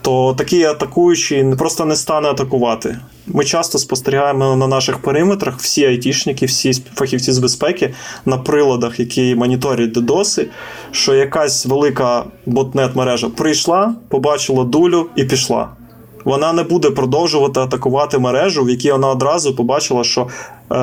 То 0.05 0.35
такий 0.38 0.64
атакуючий 0.64 1.55
просто 1.59 1.85
не 1.85 1.97
стане 1.97 2.29
атакувати. 2.29 2.99
Ми 3.27 3.45
часто 3.45 3.79
спостерігаємо 3.79 4.57
на 4.57 4.67
наших 4.67 4.99
периметрах 4.99 5.59
всі 5.59 5.85
айтішники, 5.85 6.47
всі 6.47 6.73
фахівці 6.73 7.33
з 7.33 7.38
безпеки 7.38 7.95
на 8.25 8.38
приладах, 8.38 9.01
які 9.01 9.35
моніторять 9.35 9.93
дедоси, 9.93 10.49
що 10.90 11.14
якась 11.14 11.67
велика 11.67 12.25
ботнет 12.47 12.97
мережа 12.97 13.29
прийшла, 13.29 13.95
побачила 14.09 14.64
дулю 14.64 15.07
і 15.17 15.25
пішла. 15.25 15.69
Вона 16.25 16.53
не 16.53 16.62
буде 16.62 16.90
продовжувати 16.90 17.61
атакувати 17.61 18.19
мережу, 18.19 18.64
в 18.64 18.71
якій 18.71 18.93
вона 18.93 19.09
одразу 19.09 19.57
побачила, 19.57 20.05
що 20.05 20.29
е, 20.71 20.75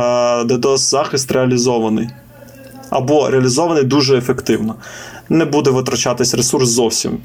DDoS 0.44 0.78
захист 0.78 1.32
реалізований 1.32 2.10
або 2.90 3.30
реалізований 3.30 3.84
дуже 3.84 4.18
ефективно. 4.18 4.76
Не 5.30 5.46
буде 5.46 5.70
витрачатись 5.70 6.34
ресурс 6.34 6.70
зовсім. 6.70 7.18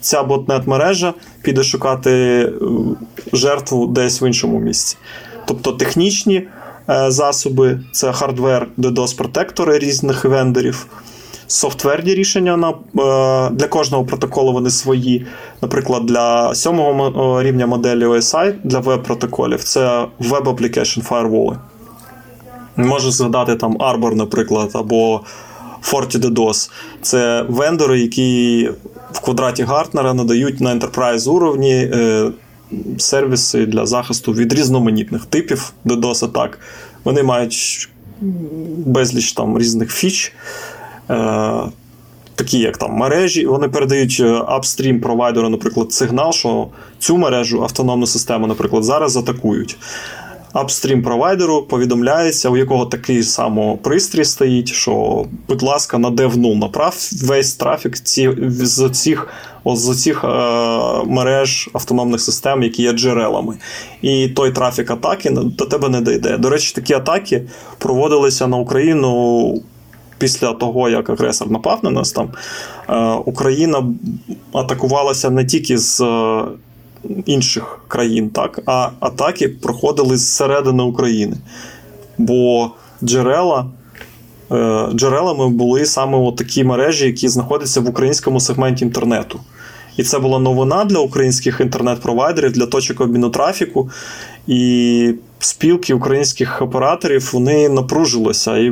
Ця 0.00 0.22
ботнет-мережа 0.22 1.14
піде 1.42 1.62
шукати 1.62 2.10
е, 2.10 2.50
жертву 3.32 3.86
десь 3.86 4.22
в 4.22 4.24
іншому 4.26 4.58
місці. 4.58 4.96
Тобто 5.46 5.72
технічні 5.72 6.48
е, 6.90 7.10
засоби, 7.10 7.80
це 7.92 8.12
хардвер, 8.12 8.68
DDoS-протектори 8.78 9.78
різних 9.78 10.24
вендорів. 10.24 10.86
Софтверні 11.46 12.14
рішення 12.14 12.56
на, 12.56 12.68
е, 12.70 13.50
для 13.50 13.68
кожного 13.68 14.04
протоколу 14.04 14.52
вони 14.52 14.70
свої. 14.70 15.26
Наприклад, 15.62 16.06
для 16.06 16.54
сьомого 16.54 17.42
рівня 17.42 17.66
моделі 17.66 18.06
OSI 18.06 18.54
для 18.64 18.78
веб-протоколів 18.78 19.64
це 19.64 20.06
Web 20.20 20.42
Application 20.42 21.08
Firewall. 21.08 21.56
Можу 22.76 23.10
згадати 23.10 23.56
там 23.56 23.76
Arbor, 23.76 24.14
наприклад, 24.14 24.70
або 24.72 25.20
FortiDDoS. 25.82 26.70
Це 27.02 27.44
вендори, 27.48 28.00
які 28.00 28.70
в 29.12 29.20
квадраті 29.20 29.62
Гартнера 29.62 30.14
надають 30.14 30.60
на 30.60 30.74
enterprise 30.74 31.30
уровні 31.30 31.74
е, 31.74 32.30
сервіси 32.98 33.66
для 33.66 33.86
захисту 33.86 34.32
від 34.32 34.52
різноманітних 34.52 35.24
типів 35.24 35.72
DDoS 35.84 36.24
атак. 36.24 36.58
Вони 37.04 37.22
мають 37.22 37.88
безліч 38.86 39.32
там 39.32 39.58
різних 39.58 39.92
фіч. 39.92 40.32
Е, 41.10 41.54
Такі, 42.34 42.58
як 42.58 42.76
там 42.76 42.92
мережі, 42.92 43.46
вони 43.46 43.68
передають 43.68 44.22
апстрім 44.46 44.96
е, 44.96 44.98
провайдеру, 44.98 45.48
наприклад, 45.48 45.92
сигнал, 45.92 46.32
що 46.32 46.68
цю 46.98 47.16
мережу 47.16 47.62
автономну 47.62 48.06
систему, 48.06 48.46
наприклад, 48.46 48.84
зараз 48.84 49.16
атакують 49.16 49.76
апстрім 50.60 51.02
провайдеру 51.02 51.62
повідомляється, 51.62 52.50
у 52.50 52.56
якого 52.56 52.86
такий 52.86 53.22
само 53.22 53.76
пристрій 53.76 54.24
стоїть, 54.24 54.68
що, 54.68 55.24
будь 55.48 55.62
ласка, 55.62 55.98
на 55.98 56.10
dev 56.10 56.56
направ 56.56 57.10
весь 57.22 57.54
трафік 57.54 57.98
ці, 57.98 58.36
з 58.48 58.90
цих 58.90 59.28
з 59.66 60.02
цих 60.02 60.24
е, 60.24 60.28
мереж 61.06 61.70
автономних 61.72 62.20
систем, 62.20 62.62
які 62.62 62.82
є 62.82 62.92
джерелами. 62.92 63.56
І 64.02 64.28
той 64.28 64.52
трафік 64.52 64.90
атаки 64.90 65.30
до 65.30 65.64
тебе 65.64 65.88
не 65.88 66.00
дійде. 66.00 66.38
До 66.38 66.50
речі, 66.50 66.72
такі 66.74 66.94
атаки 66.94 67.42
проводилися 67.78 68.46
на 68.46 68.56
Україну. 68.56 69.62
Після 70.18 70.52
того, 70.52 70.88
як 70.88 71.10
агресор 71.10 71.50
напав 71.50 71.78
на 71.82 71.90
нас, 71.90 72.12
там 72.12 72.30
е, 72.88 73.22
Україна 73.24 73.84
атакувалася 74.52 75.30
не 75.30 75.44
тільки 75.44 75.78
з 75.78 76.00
е, 76.00 76.42
інших 77.26 77.80
країн, 77.88 78.30
так, 78.30 78.60
а 78.66 78.90
атаки 79.00 79.48
проходили 79.48 80.16
зсередини 80.16 80.82
України. 80.82 81.36
Бо 82.18 82.70
джерела. 83.04 83.66
Е, 84.52 84.88
джерелами 84.94 85.48
були 85.48 85.86
саме 85.86 86.32
такі 86.32 86.64
мережі, 86.64 87.06
які 87.06 87.28
знаходяться 87.28 87.80
в 87.80 87.88
українському 87.88 88.40
сегменті 88.40 88.84
інтернету. 88.84 89.40
І 89.96 90.02
це 90.02 90.18
була 90.18 90.38
новина 90.38 90.84
для 90.84 90.98
українських 90.98 91.60
інтернет-провайдерів, 91.60 92.52
для 92.52 92.66
точок 92.66 93.00
обміну 93.00 93.30
трафіку. 93.30 93.90
І 94.46 95.14
спілки 95.38 95.94
українських 95.94 96.62
операторів 96.62 97.30
вони 97.32 97.68
напружилися 97.68 98.56
і 98.58 98.70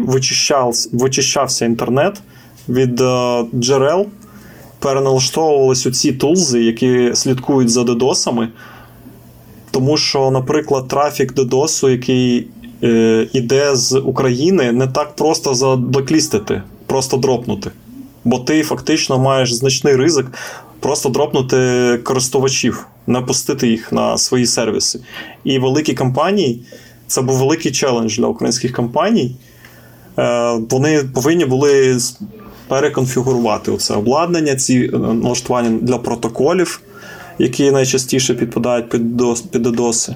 вичищався 0.92 1.64
інтернет 1.64 2.20
від 2.68 3.00
е, 3.00 3.44
джерел, 3.54 4.06
переналаштовувались 4.86 5.86
у 5.86 5.90
ці 5.90 6.12
тулзи, 6.12 6.62
які 6.62 7.10
слідкують 7.14 7.70
за 7.70 7.84
дедосами. 7.84 8.48
Тому 9.70 9.96
що, 9.96 10.30
наприклад, 10.30 10.88
трафік 10.88 11.34
дедосу, 11.34 11.88
який 11.88 12.48
е, 12.82 13.28
іде 13.32 13.76
з 13.76 13.98
України, 13.98 14.72
не 14.72 14.86
так 14.86 15.16
просто 15.16 15.54
заблеклістити, 15.54 16.62
просто 16.86 17.16
дропнути. 17.16 17.70
Бо 18.24 18.38
ти 18.38 18.62
фактично 18.62 19.18
маєш 19.18 19.54
значний 19.54 19.96
ризик 19.96 20.26
просто 20.80 21.08
дропнути 21.08 22.00
користувачів, 22.04 22.86
не 23.06 23.20
пустити 23.20 23.68
їх 23.68 23.92
на 23.92 24.18
свої 24.18 24.46
сервіси. 24.46 25.00
І 25.44 25.58
великі 25.58 25.94
компанії 25.94 26.62
це 27.06 27.22
був 27.22 27.36
великий 27.36 27.72
челендж 27.72 28.18
для 28.18 28.26
українських 28.26 28.72
компаній. 28.72 29.36
Е, 30.18 30.52
вони 30.70 31.04
повинні 31.14 31.44
були 31.44 31.98
переконфігурувати 32.68 33.76
це 33.76 33.94
обладнання, 33.94 34.56
ці 34.56 34.90
е, 34.94 34.98
налаштування 34.98 35.78
для 35.82 35.98
протоколів, 35.98 36.80
які 37.38 37.70
найчастіше 37.70 38.34
підпадають 38.34 38.88
під 38.88 39.20
DDoS. 39.20 40.14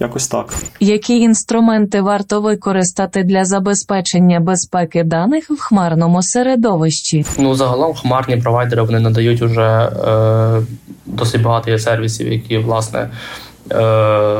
Якось 0.00 0.28
так. 0.28 0.54
Які 0.80 1.18
інструменти 1.18 2.00
варто 2.00 2.40
використати 2.40 3.22
для 3.22 3.44
забезпечення 3.44 4.40
безпеки 4.40 5.04
даних 5.04 5.50
в 5.50 5.60
хмарному 5.60 6.22
середовищі? 6.22 7.24
Ну 7.38 7.54
загалом 7.54 7.94
хмарні 7.94 8.36
провайдери 8.36 8.82
вони 8.82 9.00
надають 9.00 9.42
уже 9.42 9.62
е, 9.62 10.62
досить 11.06 11.42
багато 11.42 11.78
сервісів, 11.78 12.32
які 12.32 12.58
власне 12.58 13.10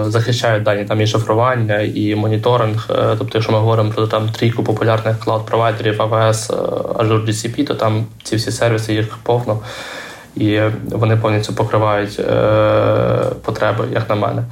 захищають 0.06 0.62
дані 0.62 0.84
там 0.84 1.00
і 1.00 1.06
шифрування, 1.06 1.80
і 1.80 2.14
моніторинг. 2.14 2.88
Е, 2.90 3.14
тобто, 3.18 3.30
якщо 3.34 3.52
ми 3.52 3.58
говоримо 3.58 3.90
про 3.90 4.06
там 4.06 4.28
трійку 4.28 4.64
популярних 4.64 5.16
клауд-провайдерів 5.18 5.96
AWS, 5.96 6.52
е, 6.52 6.56
Azure 7.04 7.26
GCP, 7.26 7.66
то 7.66 7.74
там 7.74 8.06
ці 8.22 8.36
всі 8.36 8.50
сервіси 8.50 8.94
їх 8.94 9.16
повно, 9.22 9.58
і 10.36 10.60
вони 10.90 11.16
повністю 11.16 11.54
покривають 11.54 12.20
потреби, 13.42 13.84
як 13.92 14.08
на 14.08 14.14
мене. 14.14 14.42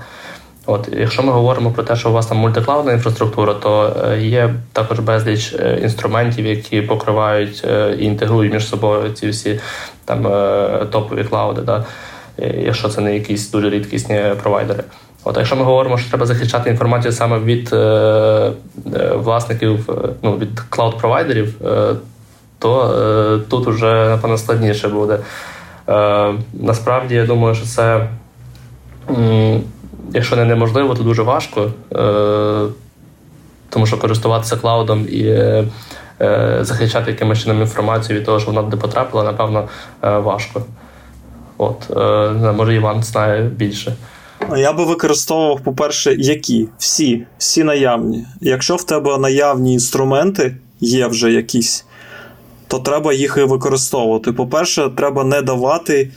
От, 0.66 0.88
Якщо 0.92 1.22
ми 1.22 1.32
говоримо 1.32 1.70
про 1.70 1.82
те, 1.82 1.96
що 1.96 2.11
у 2.11 2.12
вас 2.12 2.26
там 2.26 2.38
мультиклаудна 2.38 2.92
інфраструктура, 2.92 3.54
то 3.54 3.96
є 4.18 4.54
також 4.72 4.98
безліч 4.98 5.54
інструментів, 5.82 6.46
які 6.46 6.82
покривають 6.82 7.64
і 7.98 8.04
інтегрують 8.04 8.52
між 8.52 8.68
собою 8.68 9.12
ці 9.12 9.28
всі 9.28 9.61
там 10.04 10.22
топові 10.90 11.24
клауди. 11.24 11.62
Да? 11.62 11.85
Якщо 12.38 12.88
це 12.88 13.01
не 13.01 13.14
якісь 13.14 13.51
дуже 13.51 13.71
рідкісні 13.71 14.23
провайдери. 14.42 14.85
От, 15.25 15.37
якщо 15.37 15.57
ми 15.57 15.64
говоримо, 15.64 15.99
що 15.99 16.09
треба 16.09 16.27
захищати 16.27 16.71
інформацію 16.71 17.12
саме 17.12 17.38
від 17.38 17.73
е, 17.73 17.77
е 17.77 18.53
власників, 19.14 19.90
е, 19.90 20.09
ну 20.23 20.37
від 20.37 20.61
клауд-провайдерів, 20.71 21.66
е, 21.66 21.95
то 22.59 22.95
е, 22.95 23.51
тут 23.51 23.66
вже 23.66 24.09
напевно 24.09 24.38
складніше 24.38 24.88
буде. 24.88 25.18
Е, 25.88 26.35
Насправді 26.53 27.14
я 27.14 27.27
думаю, 27.27 27.55
що 27.55 27.66
це, 27.66 28.09
якщо 30.12 30.37
не 30.37 30.45
неможливо, 30.45 30.95
то 30.95 31.03
дуже 31.03 31.23
важко, 31.23 31.71
тому 33.68 33.87
що 33.87 33.99
користуватися 33.99 34.57
клаудом 34.57 35.07
і 35.09 35.53
захищати 36.61 37.11
якимось 37.11 37.42
чином 37.42 37.61
інформацію 37.61 38.18
від 38.18 38.27
того, 38.27 38.40
що 38.40 38.51
вона 38.51 38.62
туди 38.62 38.77
потрапила, 38.77 39.25
напевно, 39.25 39.68
важко. 40.03 40.62
От, 41.62 41.96
е, 41.96 42.53
Може, 42.53 42.75
Іван 42.75 43.03
знає 43.03 43.42
більше. 43.42 43.96
Я 44.57 44.72
би 44.72 44.85
використовував, 44.85 45.61
по-перше, 45.61 46.14
які? 46.18 46.68
Всі, 46.79 47.27
всі 47.38 47.64
наявні. 47.64 48.27
Якщо 48.40 48.77
в 48.77 48.85
тебе 48.85 49.18
наявні 49.18 49.72
інструменти 49.72 50.57
є 50.81 51.07
вже 51.07 51.33
якісь, 51.33 51.85
то 52.68 52.79
треба 52.79 53.12
їх 53.12 53.38
і 53.38 53.42
використовувати. 53.42 54.33
По-перше, 54.33 54.90
треба 54.96 55.25
не 55.25 55.42
давати 55.42 56.11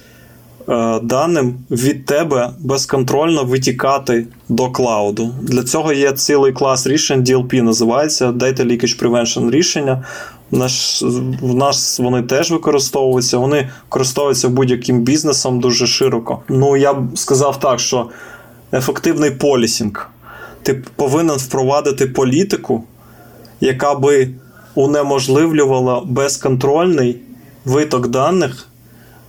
е, 0.69 0.99
даним 1.03 1.55
від 1.71 2.05
тебе 2.05 2.49
безконтрольно 2.59 3.43
витікати 3.43 4.27
до 4.49 4.69
клауду. 4.69 5.29
Для 5.41 5.63
цього 5.63 5.93
є 5.93 6.11
цілий 6.11 6.53
клас 6.53 6.87
рішень, 6.87 7.23
DLP 7.23 7.61
називається 7.61 8.31
Data 8.31 8.61
Leakage 8.61 9.03
Prevention 9.03 9.51
рішення. 9.51 10.03
Наш, 10.51 11.01
в 11.41 11.55
нас 11.55 11.99
вони 11.99 12.21
теж 12.21 12.51
використовуються, 12.51 13.37
вони 13.37 13.69
користуються 13.89 14.49
будь-яким 14.49 15.01
бізнесом 15.01 15.59
дуже 15.59 15.87
широко. 15.87 16.41
Ну, 16.49 16.77
я 16.77 16.93
б 16.93 17.17
сказав 17.17 17.59
так, 17.59 17.79
що 17.79 18.09
ефективний 18.73 19.31
полісінг. 19.31 20.09
ти 20.63 20.73
повинен 20.95 21.37
впровадити 21.37 22.07
політику, 22.07 22.83
яка 23.61 23.95
би 23.95 24.29
унеможливлювала 24.75 26.01
безконтрольний 26.05 27.21
виток 27.65 28.07
даних, 28.07 28.67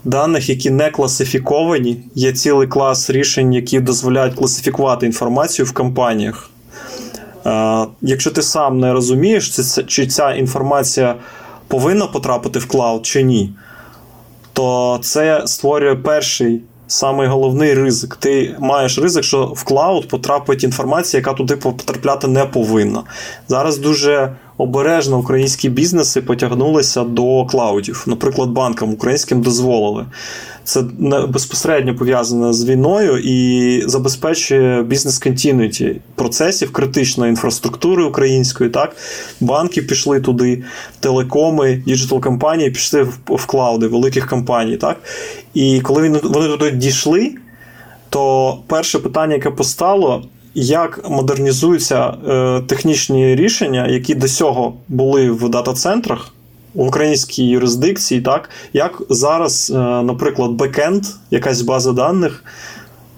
даних, 0.04 0.48
які 0.48 0.70
не 0.70 0.90
класифіковані. 0.90 2.00
Є 2.14 2.32
цілий 2.32 2.68
клас 2.68 3.10
рішень, 3.10 3.52
які 3.52 3.80
дозволяють 3.80 4.34
класифікувати 4.34 5.06
інформацію 5.06 5.66
в 5.66 5.72
компаніях. 5.72 6.50
Якщо 8.02 8.30
ти 8.30 8.42
сам 8.42 8.80
не 8.80 8.92
розумієш, 8.92 9.58
чи 9.86 10.06
ця 10.06 10.34
інформація 10.34 11.14
повинна 11.68 12.06
потрапити 12.06 12.58
в 12.58 12.66
cloud 12.66 13.06
чи 13.06 13.22
ні, 13.22 13.52
то 14.52 14.98
це 15.02 15.42
створює 15.46 15.94
перший 15.94 16.62
самий 16.86 17.28
головний 17.28 17.74
ризик. 17.74 18.16
Ти 18.16 18.56
маєш 18.58 18.98
ризик, 18.98 19.24
що 19.24 19.46
в 19.46 19.64
cloud 19.64 20.08
потрапить 20.08 20.64
інформація, 20.64 21.18
яка 21.18 21.32
туди 21.32 21.56
потрапляти 21.56 22.28
не 22.28 22.44
повинна. 22.44 23.02
Зараз 23.48 23.78
дуже 23.78 24.36
обережно 24.58 25.18
українські 25.18 25.68
бізнеси 25.68 26.20
потягнулися 26.20 27.04
до 27.04 27.44
клаудів. 27.44 28.04
Наприклад, 28.06 28.50
банкам 28.50 28.92
українським 28.92 29.42
дозволили. 29.42 30.06
Це 30.64 30.82
безпосередньо 31.28 31.94
пов'язане 31.94 32.52
з 32.52 32.64
війною 32.64 33.18
і 33.18 33.82
забезпечує 33.88 34.82
business 34.82 35.18
continuity 35.18 36.00
процесів 36.14 36.72
критичної 36.72 37.30
інфраструктури 37.30 38.04
української. 38.04 38.70
Так, 38.70 38.96
банки 39.40 39.82
пішли 39.82 40.20
туди, 40.20 40.62
телекоми, 41.00 41.82
digital 41.86 42.20
компанії 42.20 42.70
пішли 42.70 43.02
в, 43.02 43.18
в 43.26 43.46
клауди 43.46 43.86
великих 43.86 44.28
компаній. 44.28 44.76
Так, 44.76 44.96
і 45.54 45.80
коли 45.80 46.20
вони 46.22 46.48
туди 46.48 46.70
дійшли, 46.70 47.34
то 48.10 48.58
перше 48.66 48.98
питання, 48.98 49.34
яке 49.34 49.50
постало. 49.50 50.24
Як 50.58 51.10
модернізуються 51.10 52.14
е, 52.28 52.60
технічні 52.66 53.36
рішення, 53.36 53.86
які 53.86 54.14
до 54.14 54.28
цього 54.28 54.74
були 54.88 55.30
в 55.30 55.48
дата-центрах, 55.48 56.32
в 56.74 56.86
українській 56.86 57.46
юрисдикції, 57.46 58.20
так 58.20 58.50
як 58.72 59.02
зараз, 59.10 59.72
е, 59.74 59.78
наприклад, 60.02 60.50
бекенд, 60.50 61.02
якась 61.30 61.60
база 61.60 61.92
даних, 61.92 62.44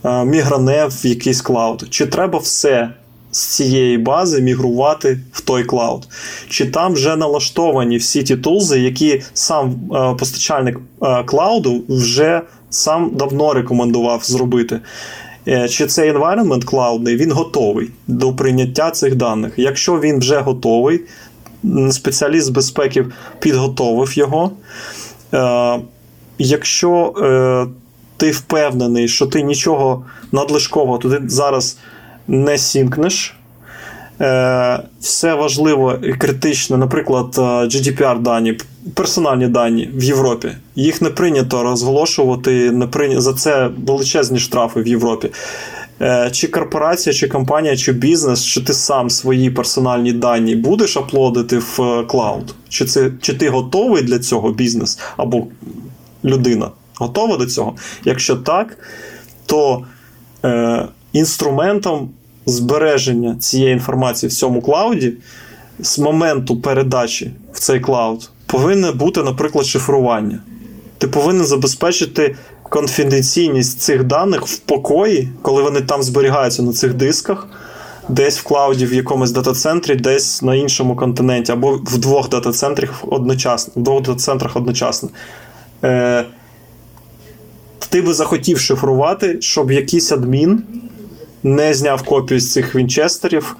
е, 0.04 0.24
мігране 0.24 0.86
в 0.90 1.06
якийсь 1.06 1.40
cloud. 1.40 1.86
Чи 1.90 2.06
треба 2.06 2.38
все 2.38 2.90
з 3.30 3.44
цієї 3.44 3.98
бази 3.98 4.40
мігрувати 4.40 5.20
в 5.32 5.40
той 5.40 5.64
клауд? 5.64 6.08
Чи 6.48 6.66
там 6.66 6.92
вже 6.92 7.16
налаштовані 7.16 7.96
всі 7.96 8.22
ті 8.22 8.36
тулзи, 8.36 8.80
які 8.80 9.22
сам 9.34 9.74
е, 9.94 10.14
постачальник 10.14 10.80
клауду 11.26 11.84
вже 11.88 12.42
сам 12.70 13.10
давно 13.14 13.52
рекомендував 13.52 14.20
зробити? 14.24 14.80
Чи 15.68 15.86
цей 15.86 16.12
environment 16.12 16.64
клаудний 16.64 17.16
він 17.16 17.32
готовий 17.32 17.90
до 18.06 18.32
прийняття 18.32 18.90
цих 18.90 19.14
даних? 19.14 19.52
Якщо 19.56 20.00
він 20.00 20.18
вже 20.18 20.40
готовий, 20.40 21.00
спеціаліст 21.90 22.46
з 22.46 22.48
безпеки 22.48 23.06
підготовив 23.40 24.18
його. 24.18 24.50
Е, 25.34 25.80
Якщо 26.40 27.14
е, 27.22 27.66
ти 28.16 28.30
впевнений, 28.30 29.08
що 29.08 29.26
ти 29.26 29.42
нічого 29.42 30.04
надлишкового 30.32 30.98
туди 30.98 31.20
зараз 31.26 31.78
не 32.28 32.58
сінкнеш, 32.58 33.34
е, 33.34 33.37
все 35.00 35.34
важливо 35.34 35.94
і 36.02 36.12
критично, 36.12 36.76
наприклад, 36.76 37.34
е, 37.38 37.40
GDPR 37.40 38.22
дані, 38.22 38.58
персональні 38.94 39.48
дані 39.48 39.90
в 39.94 40.04
Європі. 40.04 40.48
Їх 40.76 41.02
не 41.02 41.10
прийнято 41.10 41.62
розголошувати, 41.62 42.70
не 42.70 42.86
прийнято, 42.86 43.20
за 43.20 43.34
це 43.34 43.70
величезні 43.86 44.38
штрафи 44.38 44.82
в 44.82 44.86
Європі. 44.86 45.30
Е, 46.00 46.30
чи 46.32 46.48
корпорація, 46.48 47.14
чи 47.14 47.28
компанія, 47.28 47.76
чи 47.76 47.92
бізнес, 47.92 48.44
чи 48.44 48.60
ти 48.60 48.72
сам 48.72 49.10
свої 49.10 49.50
персональні 49.50 50.12
дані 50.12 50.56
будеш 50.56 50.96
аплодити 50.96 51.58
в 51.58 51.80
е, 51.80 52.04
cloud? 52.04 52.54
Чи 52.68 52.84
це, 52.84 53.10
чи 53.20 53.34
ти 53.34 53.48
готовий 53.48 54.02
для 54.02 54.18
цього 54.18 54.52
бізнес 54.52 54.98
або 55.16 55.46
людина 56.24 56.70
готова 56.98 57.36
до 57.36 57.46
цього? 57.46 57.76
Якщо 58.04 58.36
так, 58.36 58.78
то 59.46 59.84
е, 60.44 60.88
інструментом 61.12 62.10
збереження 62.48 63.36
цієї 63.36 63.72
інформації 63.72 64.30
в 64.30 64.32
цьому 64.32 64.62
клауді 64.62 65.12
з 65.80 65.98
моменту 65.98 66.60
передачі 66.60 67.30
в 67.52 67.60
цей 67.60 67.80
клауд 67.80 68.30
повинне 68.46 68.92
бути, 68.92 69.22
наприклад, 69.22 69.66
шифрування. 69.66 70.38
Ти 70.98 71.08
повинен 71.08 71.46
забезпечити 71.46 72.36
конфіденційність 72.62 73.80
цих 73.80 74.04
даних 74.04 74.46
в 74.46 74.58
покої, 74.58 75.28
коли 75.42 75.62
вони 75.62 75.80
там 75.80 76.02
зберігаються 76.02 76.62
на 76.62 76.72
цих 76.72 76.94
дисках, 76.94 77.46
десь 78.08 78.38
в 78.38 78.42
клауді 78.42 78.86
в 78.86 78.94
якомусь 78.94 79.30
дата-центрі, 79.30 79.94
десь 79.94 80.42
на 80.42 80.54
іншому 80.54 80.96
континенті, 80.96 81.52
або 81.52 81.80
в 81.84 81.98
двох 81.98 82.28
дата-центрах 82.28 83.04
одночасно. 83.08 83.72
В 83.76 83.82
двох 83.82 84.02
дата-центрах 84.02 84.56
одночасно. 84.56 85.08
Е, 85.84 86.24
Ти 87.88 88.02
би 88.02 88.14
захотів 88.14 88.58
шифрувати, 88.58 89.36
щоб 89.40 89.70
якийсь 89.70 90.12
адмін 90.12 90.62
не 91.42 91.74
зняв 91.74 92.02
копію 92.02 92.40
з 92.40 92.52
цих 92.52 92.74
вінчестерів. 92.74 93.56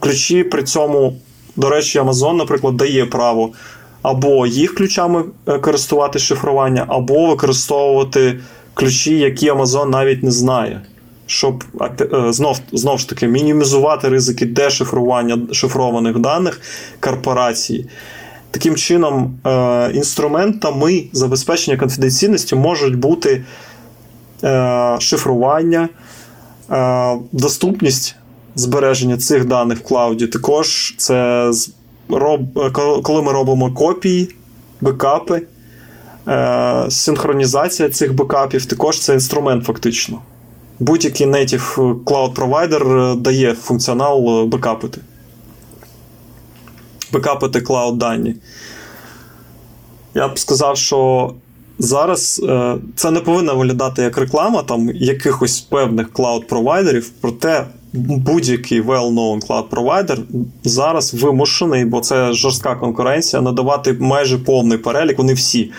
Ключі 0.00 0.44
при 0.44 0.62
цьому, 0.62 1.16
до 1.56 1.70
речі, 1.70 2.00
Amazon, 2.00 2.36
наприклад, 2.36 2.76
дає 2.76 3.06
право 3.06 3.52
або 4.02 4.46
їх 4.46 4.74
ключами 4.74 5.24
е, 5.46 5.58
користувати 5.58 6.18
шифрування, 6.18 6.84
або 6.88 7.26
використовувати 7.26 8.40
ключі, 8.74 9.18
які 9.18 9.50
Amazon 9.50 9.88
навіть 9.88 10.22
не 10.22 10.30
знає. 10.30 10.80
Щоб 11.26 11.64
е, 12.00 12.32
знов 12.32 12.60
знов 12.72 12.98
ж 12.98 13.08
таки 13.08 13.28
мінімізувати 13.28 14.08
ризики 14.08 14.46
дешифрування 14.46 15.38
шифрованих 15.52 16.18
даних 16.18 16.60
корпорації. 17.00 17.86
Таким 18.50 18.76
чином, 18.76 19.38
е, 19.46 19.90
інструментами 19.94 21.04
забезпечення 21.12 21.76
конфіденційності 21.76 22.54
можуть 22.54 22.96
бути 22.96 23.44
шифрування, 24.98 25.88
доступність 27.32 28.16
збереження 28.54 29.16
цих 29.16 29.44
даних 29.44 29.78
в 29.78 29.82
клауді. 29.82 30.26
Також 30.26 30.94
це 30.96 31.50
роб, 32.08 32.72
коли 33.02 33.22
ми 33.22 33.32
робимо 33.32 33.72
копії, 33.72 34.34
бекапи, 34.80 35.42
е, 36.28 36.86
синхронізація 36.88 37.88
цих 37.88 38.14
бекапів, 38.14 38.66
також 38.66 39.00
це 39.00 39.14
інструмент 39.14 39.64
фактично. 39.64 40.18
Будь-який 40.78 41.26
native 41.26 41.98
cloud 42.04 42.32
провайдер 42.32 42.98
е, 42.98 43.16
дає 43.16 43.54
функціонал 43.54 44.42
е, 44.42 44.46
бекапити. 44.46 45.00
Бекапити 47.12 47.60
cloud 47.60 47.98
дані. 47.98 48.34
Я 50.14 50.28
б 50.28 50.38
сказав, 50.38 50.76
що 50.76 51.32
зараз 51.78 52.42
е, 52.48 52.76
це 52.96 53.10
не 53.10 53.20
повинно 53.20 53.56
виглядати 53.56 54.02
як 54.02 54.18
реклама 54.18 54.62
там 54.62 54.90
якихось 54.94 55.60
певних 55.60 56.12
cloud 56.12 56.39
-провайдерів, 56.39 57.10
проте 57.20 57.66
будь-який 57.92 58.82
well-known 58.82 59.46
cloud 59.46 59.62
провайдер 59.62 60.18
зараз 60.64 61.14
вимушений, 61.14 61.84
бо 61.84 62.00
це 62.00 62.32
жорстка 62.32 62.74
конкуренція, 62.74 63.42
надавати 63.42 63.92
майже 63.92 64.38
повний 64.38 64.78
перелік. 64.78 65.18
Вони 65.18 65.34
всі 65.34 65.70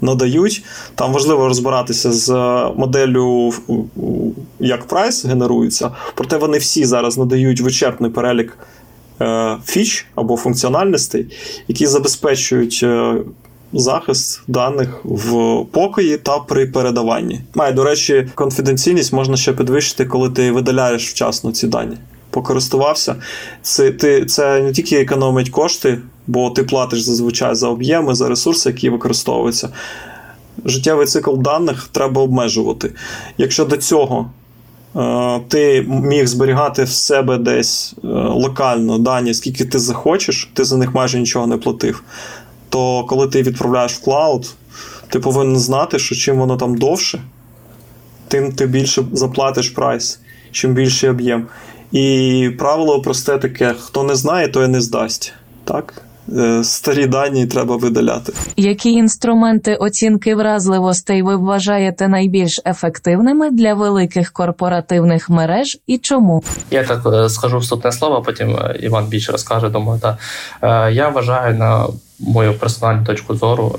надають. 0.00 0.62
Там 0.94 1.12
важливо 1.12 1.48
розбиратися 1.48 2.12
з 2.12 2.30
моделлю, 2.76 3.52
як 4.60 4.86
прайс 4.86 5.24
генерується, 5.24 5.90
проте 6.14 6.36
вони 6.36 6.58
всі 6.58 6.84
зараз 6.84 7.18
надають 7.18 7.60
вичерпний 7.60 8.10
перелік 8.10 8.58
е, 9.20 9.56
фіч 9.64 10.06
або 10.14 10.36
функціональностей, 10.36 11.26
які 11.68 11.86
забезпечують 11.86 12.80
е, 12.82 13.14
захист 13.72 14.40
даних 14.48 15.00
в 15.04 15.64
покої 15.64 16.16
та 16.16 16.38
при 16.38 16.66
передаванні. 16.66 17.40
Має, 17.54 17.72
до 17.72 17.84
речі, 17.84 18.28
конфіденційність 18.34 19.12
можна 19.12 19.36
ще 19.36 19.52
підвищити, 19.52 20.04
коли 20.04 20.30
ти 20.30 20.50
видаляєш 20.50 21.10
вчасно 21.10 21.52
ці 21.52 21.66
дані. 21.66 21.96
Покористувався. 22.30 23.16
Це 23.62 23.90
ти, 23.90 24.24
це 24.24 24.62
не 24.62 24.72
тільки 24.72 24.96
економить 24.96 25.50
кошти, 25.50 25.98
бо 26.26 26.50
ти 26.50 26.64
платиш 26.64 27.00
зазвичай 27.00 27.54
за 27.54 27.68
об'єми, 27.68 28.14
за 28.14 28.28
ресурси, 28.28 28.68
які 28.68 28.90
використовуються. 28.90 29.68
Життєвий 30.64 31.06
цикл 31.06 31.36
даних 31.36 31.88
треба 31.92 32.22
обмежувати. 32.22 32.92
Якщо 33.38 33.64
до 33.64 33.76
цього 33.76 34.30
е, 34.96 35.40
ти 35.48 35.86
міг 35.88 36.26
зберігати 36.26 36.84
в 36.84 36.88
себе 36.88 37.38
десь 37.38 37.94
е, 38.04 38.06
локально 38.12 38.98
дані, 38.98 39.34
скільки 39.34 39.64
ти 39.64 39.78
захочеш, 39.78 40.50
ти 40.54 40.64
за 40.64 40.76
них 40.76 40.94
майже 40.94 41.20
нічого 41.20 41.46
не 41.46 41.56
платив 41.56 42.02
то 42.72 43.04
коли 43.04 43.28
ти 43.28 43.42
відправляєш 43.42 43.92
в 43.92 44.04
клауд, 44.04 44.54
ти 45.08 45.18
повинен 45.18 45.58
знати, 45.58 45.98
що 45.98 46.14
чим 46.14 46.38
воно 46.38 46.56
там 46.56 46.76
довше, 46.76 47.22
тим 48.28 48.52
ти 48.52 48.66
більше 48.66 49.02
заплатиш 49.12 49.70
прайс, 49.70 50.20
чим 50.50 50.74
більший 50.74 51.10
об'єм. 51.10 51.46
І 51.92 52.50
правило 52.58 53.02
просте 53.02 53.38
таке: 53.38 53.74
хто 53.80 54.02
не 54.02 54.14
знає, 54.14 54.48
той 54.48 54.68
не 54.68 54.80
здасть. 54.80 55.32
Так? 55.64 56.02
Е, 56.36 56.64
старі 56.64 57.06
дані 57.06 57.46
треба 57.46 57.76
видаляти. 57.76 58.32
Які 58.56 58.92
інструменти 58.92 59.74
оцінки 59.74 60.34
вразливостей 60.34 61.22
ви 61.22 61.36
вважаєте 61.36 62.08
найбільш 62.08 62.60
ефективними 62.66 63.50
для 63.50 63.74
великих 63.74 64.32
корпоративних 64.32 65.30
мереж 65.30 65.78
і 65.86 65.98
чому? 65.98 66.42
Я 66.70 66.84
так 66.84 67.02
е, 67.06 67.28
скажу 67.28 67.58
вступне 67.58 67.92
слово, 67.92 68.22
потім 68.22 68.56
е, 68.56 68.78
Іван 68.82 69.06
більше 69.06 69.32
розкаже. 69.32 69.68
Думаю, 69.68 70.00
та 70.00 70.18
я 70.90 71.08
вважаю 71.08 71.58
на 71.58 71.86
мою 72.22 72.54
персональну 72.54 73.04
точку 73.04 73.34
зору 73.34 73.78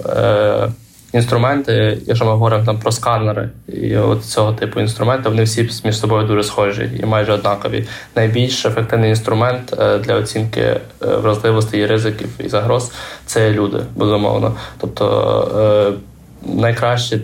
інструменти, 1.14 1.98
якщо 2.06 2.26
ми 2.26 2.32
говоримо 2.32 2.66
там 2.66 2.80
про 2.80 2.92
сканери 2.92 3.50
і 3.68 3.98
от 3.98 4.26
цього 4.26 4.54
типу 4.54 4.80
інструменти, 4.80 5.30
вони 5.30 5.44
всі 5.44 5.70
між 5.84 6.00
собою 6.00 6.28
дуже 6.28 6.44
схожі 6.44 6.90
і 7.04 7.06
майже 7.06 7.34
однакові. 7.34 7.88
Найбільш 8.16 8.66
ефективний 8.66 9.10
інструмент 9.10 9.76
е, 9.80 9.98
для 9.98 10.16
оцінки 10.16 10.62
е, 10.62 10.80
вразливостей 11.00 11.82
і 11.82 11.86
ризиків 11.86 12.30
і 12.40 12.50
загроз 12.50 12.92
це 13.26 13.52
люди, 13.52 13.80
безумовно. 13.96 14.56
Тобто 14.78 15.96
е, 15.96 16.54
найкраще 16.56 17.20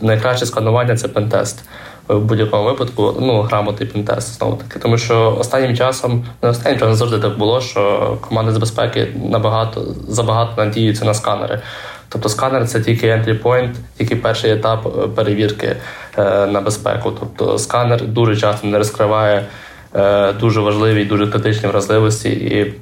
найкраще 0.00 0.46
сканування 0.46 0.96
це 0.96 1.08
пентест. 1.08 1.64
В 2.08 2.18
будь-якому 2.18 2.64
випадку, 2.64 3.14
ну, 3.20 3.42
грамотний 3.42 3.88
пентест, 3.88 4.38
знову 4.38 4.56
таки. 4.56 4.78
Тому 4.78 4.98
що 4.98 5.36
останнім 5.40 5.76
часом, 5.76 6.24
не 6.42 6.48
останнім 6.48 6.78
часом 6.78 6.94
завжди 6.94 7.18
так 7.18 7.38
було, 7.38 7.60
що 7.60 8.16
команди 8.20 8.52
з 8.52 8.56
безпеки 8.56 9.08
набагато 9.30 9.86
забагато 10.08 10.64
надіються 10.64 11.04
на 11.04 11.14
сканери. 11.14 11.60
Тобто 12.08 12.28
сканер 12.28 12.66
це 12.66 12.80
тільки 12.80 13.06
entry 13.06 13.42
point, 13.42 13.70
тільки 13.98 14.16
перший 14.16 14.52
етап 14.52 14.86
е, 14.86 15.08
перевірки 15.08 15.76
е, 16.18 16.46
на 16.46 16.60
безпеку. 16.60 17.12
Тобто 17.20 17.58
сканер 17.58 18.06
дуже 18.06 18.36
часто 18.36 18.66
не 18.66 18.78
розкриває 18.78 19.46
е, 19.94 20.32
дуже 20.32 20.60
важливі 20.60 21.04
дуже 21.04 21.26
критичні 21.26 21.68
вразливості, 21.68 22.30
і 22.30 22.74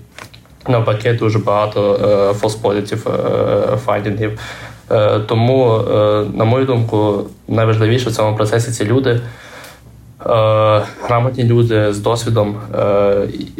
навпаки, 0.68 1.12
дуже 1.12 1.38
багато 1.38 1.92
positive 2.42 3.76
файдінгів. 3.76 4.40
Тому, 5.28 5.80
на 6.34 6.44
мою 6.44 6.64
думку, 6.64 7.24
найважливіше 7.48 8.10
в 8.10 8.12
цьому 8.12 8.36
процесі 8.36 8.70
це 8.70 8.84
люди. 8.84 9.20
Грамотні 11.02 11.44
люди 11.44 11.92
з 11.92 11.98
досвідом, 11.98 12.56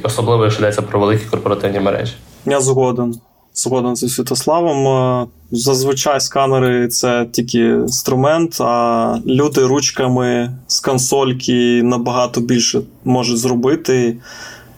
особливо 0.02 0.44
якщо 0.44 0.62
йдеться 0.62 0.82
про 0.82 1.00
великі 1.00 1.24
корпоративні 1.24 1.80
мережі. 1.80 2.12
Я 2.46 2.60
згоден 2.60 3.14
згоден 3.56 3.96
зі 3.96 4.08
Святославом. 4.08 4.86
Е, 4.86 5.26
зазвичай 5.50 6.20
сканери 6.20 6.88
це 6.88 7.26
тільки 7.32 7.58
інструмент, 7.58 8.60
а 8.60 9.18
люди 9.26 9.66
ручками 9.66 10.56
з 10.66 10.80
консольки 10.80 11.82
набагато 11.82 12.40
більше 12.40 12.80
можуть 13.04 13.38
зробити 13.38 14.16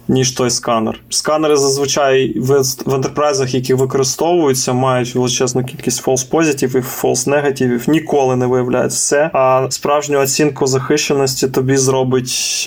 ніж 0.09 0.31
той 0.31 0.51
сканер. 0.51 1.01
Сканери 1.09 1.57
зазвичай 1.57 2.39
в 2.39 2.63
в 2.87 2.95
ентерпрайзах, 2.95 3.55
які 3.55 3.75
використовуються, 3.75 4.73
мають 4.73 5.15
величезну 5.15 5.65
кількість 5.65 6.07
false 6.07 6.65
і 6.65 6.81
false 6.81 7.29
негативів, 7.29 7.89
ніколи 7.89 8.37
не 8.37 8.47
виявляють 8.47 8.93
все. 8.93 9.31
А 9.33 9.67
справжню 9.71 10.19
оцінку 10.19 10.67
захищеності 10.67 11.49
тобі 11.49 11.77
зробить 11.77 12.65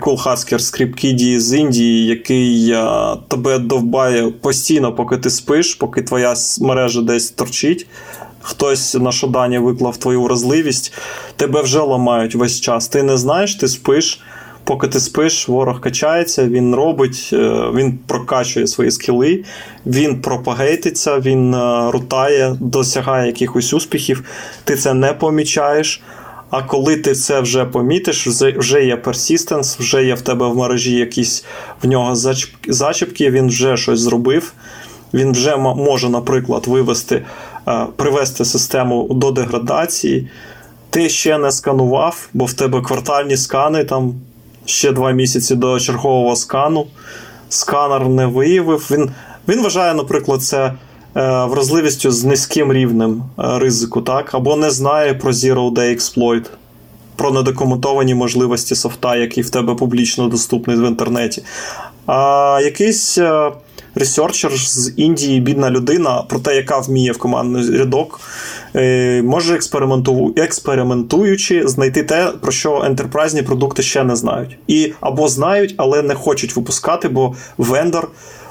кулхацкер 0.00 0.62
з 0.62 0.70
кріпкіді 0.70 1.40
з 1.40 1.54
Індії, 1.54 2.06
який 2.06 2.70
е, 2.70 3.16
тебе 3.28 3.58
довбає 3.58 4.30
постійно, 4.30 4.92
поки 4.92 5.16
ти 5.16 5.30
спиш, 5.30 5.74
поки 5.74 6.02
твоя 6.02 6.34
мережа 6.60 7.02
десь 7.02 7.30
торчить. 7.30 7.86
Хтось 8.42 8.94
на 8.94 9.12
шодані 9.12 9.58
виклав 9.58 9.96
твою 9.96 10.22
вразливість, 10.22 10.92
тебе 11.36 11.62
вже 11.62 11.78
ламають 11.80 12.34
весь 12.34 12.60
час. 12.60 12.88
Ти 12.88 13.02
не 13.02 13.16
знаєш, 13.16 13.54
ти 13.54 13.68
спиш. 13.68 14.20
Поки 14.64 14.88
ти 14.88 15.00
спиш, 15.00 15.48
ворог 15.48 15.80
качається, 15.80 16.48
він 16.48 16.74
робить, 16.74 17.30
е, 17.32 17.36
він 17.74 17.98
прокачує 18.06 18.66
свої 18.66 18.90
скіли, 18.90 19.44
він 19.86 20.20
пропагейтиться, 20.20 21.18
він 21.18 21.54
е, 21.54 21.90
рутає, 21.90 22.56
досягає 22.60 23.26
якихось 23.26 23.72
успіхів. 23.72 24.24
Ти 24.64 24.76
це 24.76 24.94
не 24.94 25.12
помічаєш. 25.12 26.02
А 26.50 26.62
коли 26.62 26.96
ти 26.96 27.14
це 27.14 27.40
вже 27.40 27.64
помітиш, 27.64 28.26
вже 28.56 28.84
є 28.84 28.96
персистенс, 28.96 29.78
вже 29.78 30.04
є 30.04 30.14
в 30.14 30.20
тебе 30.20 30.46
в 30.46 30.56
мережі 30.56 30.96
якісь 30.96 31.44
в 31.82 31.86
нього 31.86 32.16
зачіпки, 32.68 33.30
він 33.30 33.48
вже 33.48 33.76
щось 33.76 34.00
зробив. 34.00 34.52
Він 35.14 35.32
вже 35.32 35.56
може, 35.56 36.08
наприклад, 36.08 36.66
вивести, 36.66 37.22
е, 37.68 37.86
привести 37.96 38.44
систему 38.44 39.08
до 39.10 39.30
деградації. 39.30 40.28
Ти 40.90 41.08
ще 41.08 41.38
не 41.38 41.50
сканував, 41.50 42.28
бо 42.32 42.44
в 42.44 42.52
тебе 42.52 42.80
квартальні 42.80 43.36
скани 43.36 43.84
там 43.84 44.14
ще 44.66 44.92
два 44.92 45.10
місяці 45.10 45.54
до 45.54 45.80
чергового 45.80 46.36
скану. 46.36 46.86
Сканер 47.48 48.08
не 48.08 48.26
виявив. 48.26 48.88
Він 48.90 49.10
він 49.48 49.62
вважає, 49.62 49.94
наприклад, 49.94 50.42
це 50.42 50.64
е, 50.64 50.74
вразливістю 51.44 52.10
з 52.10 52.24
низьким 52.24 52.72
рівнем 52.72 53.22
е, 53.38 53.58
ризику, 53.58 54.00
так? 54.00 54.34
або 54.34 54.56
не 54.56 54.70
знає 54.70 55.14
про 55.14 55.32
Zero 55.32 55.72
Day 55.72 55.96
Exploit, 55.96 56.44
про 57.16 57.30
недокументовані 57.30 58.14
можливості 58.14 58.74
софта, 58.74 59.16
який 59.16 59.42
в 59.42 59.50
тебе 59.50 59.74
публічно 59.74 60.28
доступний 60.28 60.76
в 60.76 60.88
інтернеті. 60.88 61.42
А 62.06 62.60
якийсь 62.62 63.18
е, 63.18 63.50
ресерчер 63.94 64.52
з 64.56 64.92
Індії, 64.96 65.40
бідна 65.40 65.70
людина, 65.70 66.22
про 66.28 66.38
те, 66.38 66.56
яка 66.56 66.78
вміє 66.78 67.12
в 67.12 67.18
командний 67.18 67.78
рядок, 67.78 68.20
е, 68.76 69.22
може 69.22 69.54
експерименту... 69.54 70.34
експериментуючи 70.36 71.68
знайти 71.68 72.02
те, 72.02 72.32
про 72.40 72.52
що 72.52 72.82
ентерпрайзні 72.84 73.42
продукти 73.42 73.82
ще 73.82 74.04
не 74.04 74.16
знають. 74.16 74.58
І 74.66 74.92
або 75.00 75.28
знають, 75.28 75.74
але 75.76 76.02
не 76.02 76.14
хочуть 76.14 76.56
випускати, 76.56 77.08
бо 77.08 77.34
вендор. 77.58 78.08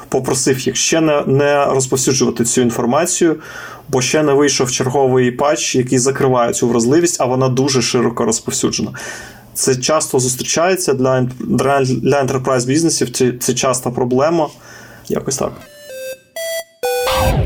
Попросив 0.10 0.60
їх 0.60 0.76
ще 0.76 1.02
не 1.02 1.24
не 1.28 1.66
розповсюджувати 1.66 2.44
цю 2.44 2.62
інформацію, 2.62 3.36
бо 3.90 4.02
ще 4.02 4.24
не 4.24 4.34
вийшов 4.34 4.72
черговий 4.72 5.32
патч, 5.32 5.76
який 5.76 5.98
закриває 5.98 6.54
цю 6.54 6.68
вразливість, 6.68 7.22
а 7.22 7.26
вона 7.26 7.50
дуже 7.50 7.82
широко 7.82 8.26
розповсюджена. 8.26 8.92
Це 9.54 9.76
часто 9.76 10.20
зустрічається 10.20 10.94
для 10.94 11.22
для 11.80 12.24
enterprise 12.24 12.66
бізнесів. 12.66 13.12
Це, 13.12 13.34
це 13.40 13.54
часта 13.54 13.90
проблема. 13.90 14.48
Якось 15.12 15.38
так. 15.38 15.52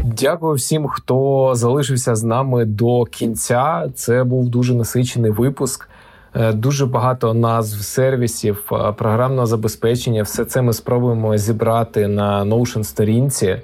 Дякую 0.03 0.53
всім, 0.53 0.88
хто 0.88 1.51
залишився 1.55 2.16
з 2.16 2.24
нами 2.24 2.66
до 2.66 3.03
кінця. 3.03 3.89
Це 3.95 4.24
був 4.24 4.49
дуже 4.49 4.76
насичений 4.76 5.32
випуск. 5.32 5.89
Е, 6.36 6.53
дуже 6.53 6.86
багато 6.86 7.34
назв 7.34 7.82
сервісів, 7.84 8.63
е, 8.72 8.91
програмного 8.91 9.45
забезпечення. 9.45 10.24
Все 10.24 10.45
це 10.45 10.61
ми 10.61 10.74
спробуємо 10.74 11.38
зібрати 11.38 12.07
на 12.07 12.43
Notion 12.45 12.84
сторінці 12.84 13.45
е, 13.47 13.61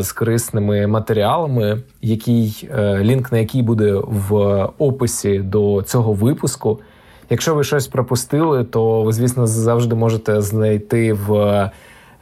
з 0.00 0.12
корисними 0.12 0.86
матеріалами, 0.86 1.82
який 2.02 2.70
лінк 3.00 3.32
на 3.32 3.38
який 3.38 3.62
буде 3.62 3.92
в 4.06 4.34
описі 4.78 5.38
до 5.38 5.82
цього 5.82 6.12
випуску. 6.12 6.80
Якщо 7.30 7.54
ви 7.54 7.64
щось 7.64 7.86
пропустили, 7.86 8.64
то 8.64 9.02
ви, 9.02 9.12
звісно, 9.12 9.46
завжди 9.46 9.94
можете 9.94 10.40
знайти 10.40 11.12
в 11.12 11.70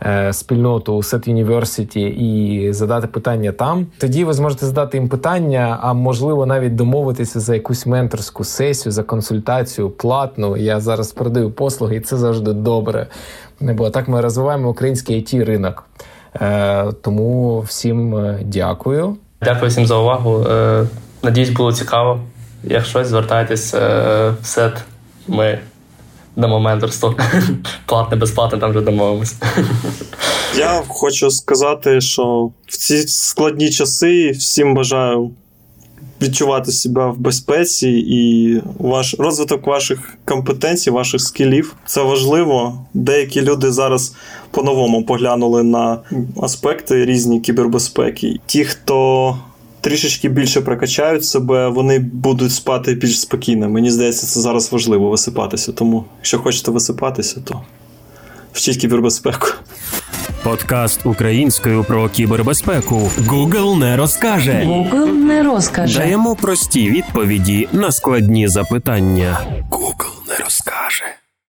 Е, 0.03 0.33
спільноту 0.33 0.97
Set 0.97 1.29
University 1.29 1.99
і 1.99 2.73
задати 2.73 3.07
питання 3.07 3.53
там. 3.53 3.87
Тоді 3.99 4.25
ви 4.25 4.33
зможете 4.33 4.67
задати 4.67 4.99
їм 4.99 5.09
питання, 5.09 5.79
а 5.83 5.93
можливо 5.93 6.47
навіть 6.47 6.75
домовитися 6.75 7.41
за 7.41 7.55
якусь 7.55 7.87
менторську 7.87 8.45
сесію, 8.45 8.93
за 8.93 9.03
консультацію 9.03 9.91
платну. 9.91 10.57
Я 10.57 10.81
зараз 10.81 11.13
продаю 11.13 11.51
послуги, 11.51 11.97
і 11.97 12.01
це 12.01 12.17
завжди 12.17 12.53
добре. 12.53 13.07
Бо 13.61 13.91
так 13.91 14.09
ми 14.09 14.21
розвиваємо 14.21 14.69
український 14.69 15.23
it 15.23 15.45
ринок. 15.45 15.85
Е, 16.41 16.93
тому 17.03 17.61
всім 17.61 18.17
е, 18.17 18.41
дякую. 18.45 19.17
Дякую 19.43 19.71
всім 19.71 19.87
за 19.87 19.97
увагу. 19.97 20.47
Надіюсь, 21.23 21.51
було 21.51 21.73
цікаво. 21.73 22.21
Якщо 22.65 23.05
звертайтесь 23.05 23.75
в 23.75 24.35
сет. 24.43 24.85
Ми 25.29 25.59
дамо 26.37 26.61
менторство. 26.61 27.15
Платне, 27.87 28.17
безплатне, 28.17 28.59
там 28.59 28.71
вже 28.71 28.81
домовимось. 28.81 29.35
Я 30.59 30.83
хочу 30.89 31.31
сказати, 31.31 32.01
що 32.01 32.51
в 32.67 32.77
ці 32.77 33.09
складні 33.09 33.71
часи 33.71 34.31
всім 34.31 34.75
бажаю 34.75 35.31
відчувати 36.23 36.73
себе 36.73 37.07
в 37.07 37.19
безпеці 37.19 37.89
і 38.09 38.61
ваш 38.79 39.15
розвиток 39.19 39.67
ваших 39.67 40.15
компетенцій, 40.25 40.91
ваших 40.91 41.21
скілів. 41.21 41.77
Це 41.87 42.03
важливо. 42.03 42.79
Деякі 42.95 43.43
люди 43.43 43.73
зараз 43.73 44.15
по-новому 44.51 45.05
поглянули 45.05 45.63
на 45.63 45.99
аспекти 46.43 47.05
різні 47.05 47.41
кібербезпеки. 47.41 48.41
Ті, 48.47 48.65
хто 48.65 49.39
трішечки 49.87 50.29
більше 50.29 50.61
прокачають 50.61 51.25
себе, 51.25 51.69
вони 51.69 51.99
будуть 51.99 52.53
спати 52.53 52.95
більш 52.95 53.21
спокійно. 53.21 53.69
Мені 53.69 53.91
здається, 53.91 54.27
це 54.27 54.41
зараз 54.41 54.73
важливо 54.73 55.11
висипатися. 55.11 55.73
Тому, 55.73 56.05
якщо 56.19 56.39
хочете 56.39 56.71
висипатися, 56.71 57.41
то 57.45 57.61
вчіть 58.53 58.77
кібербезпеку. 58.77 59.49
Подкаст 60.43 61.07
українською 61.07 61.85
про 61.85 62.09
кібербезпеку. 62.09 63.11
Google 63.19 63.79
не 63.79 63.97
розкаже. 63.97 64.53
Google 64.67 65.13
не 65.13 65.43
розкаже. 65.43 65.99
Даємо 65.99 66.37
прості 66.37 66.91
відповіді 66.91 67.69
на 67.73 67.93
складні 67.93 68.49
запитання. 68.49 69.39
Google. 69.71 70.17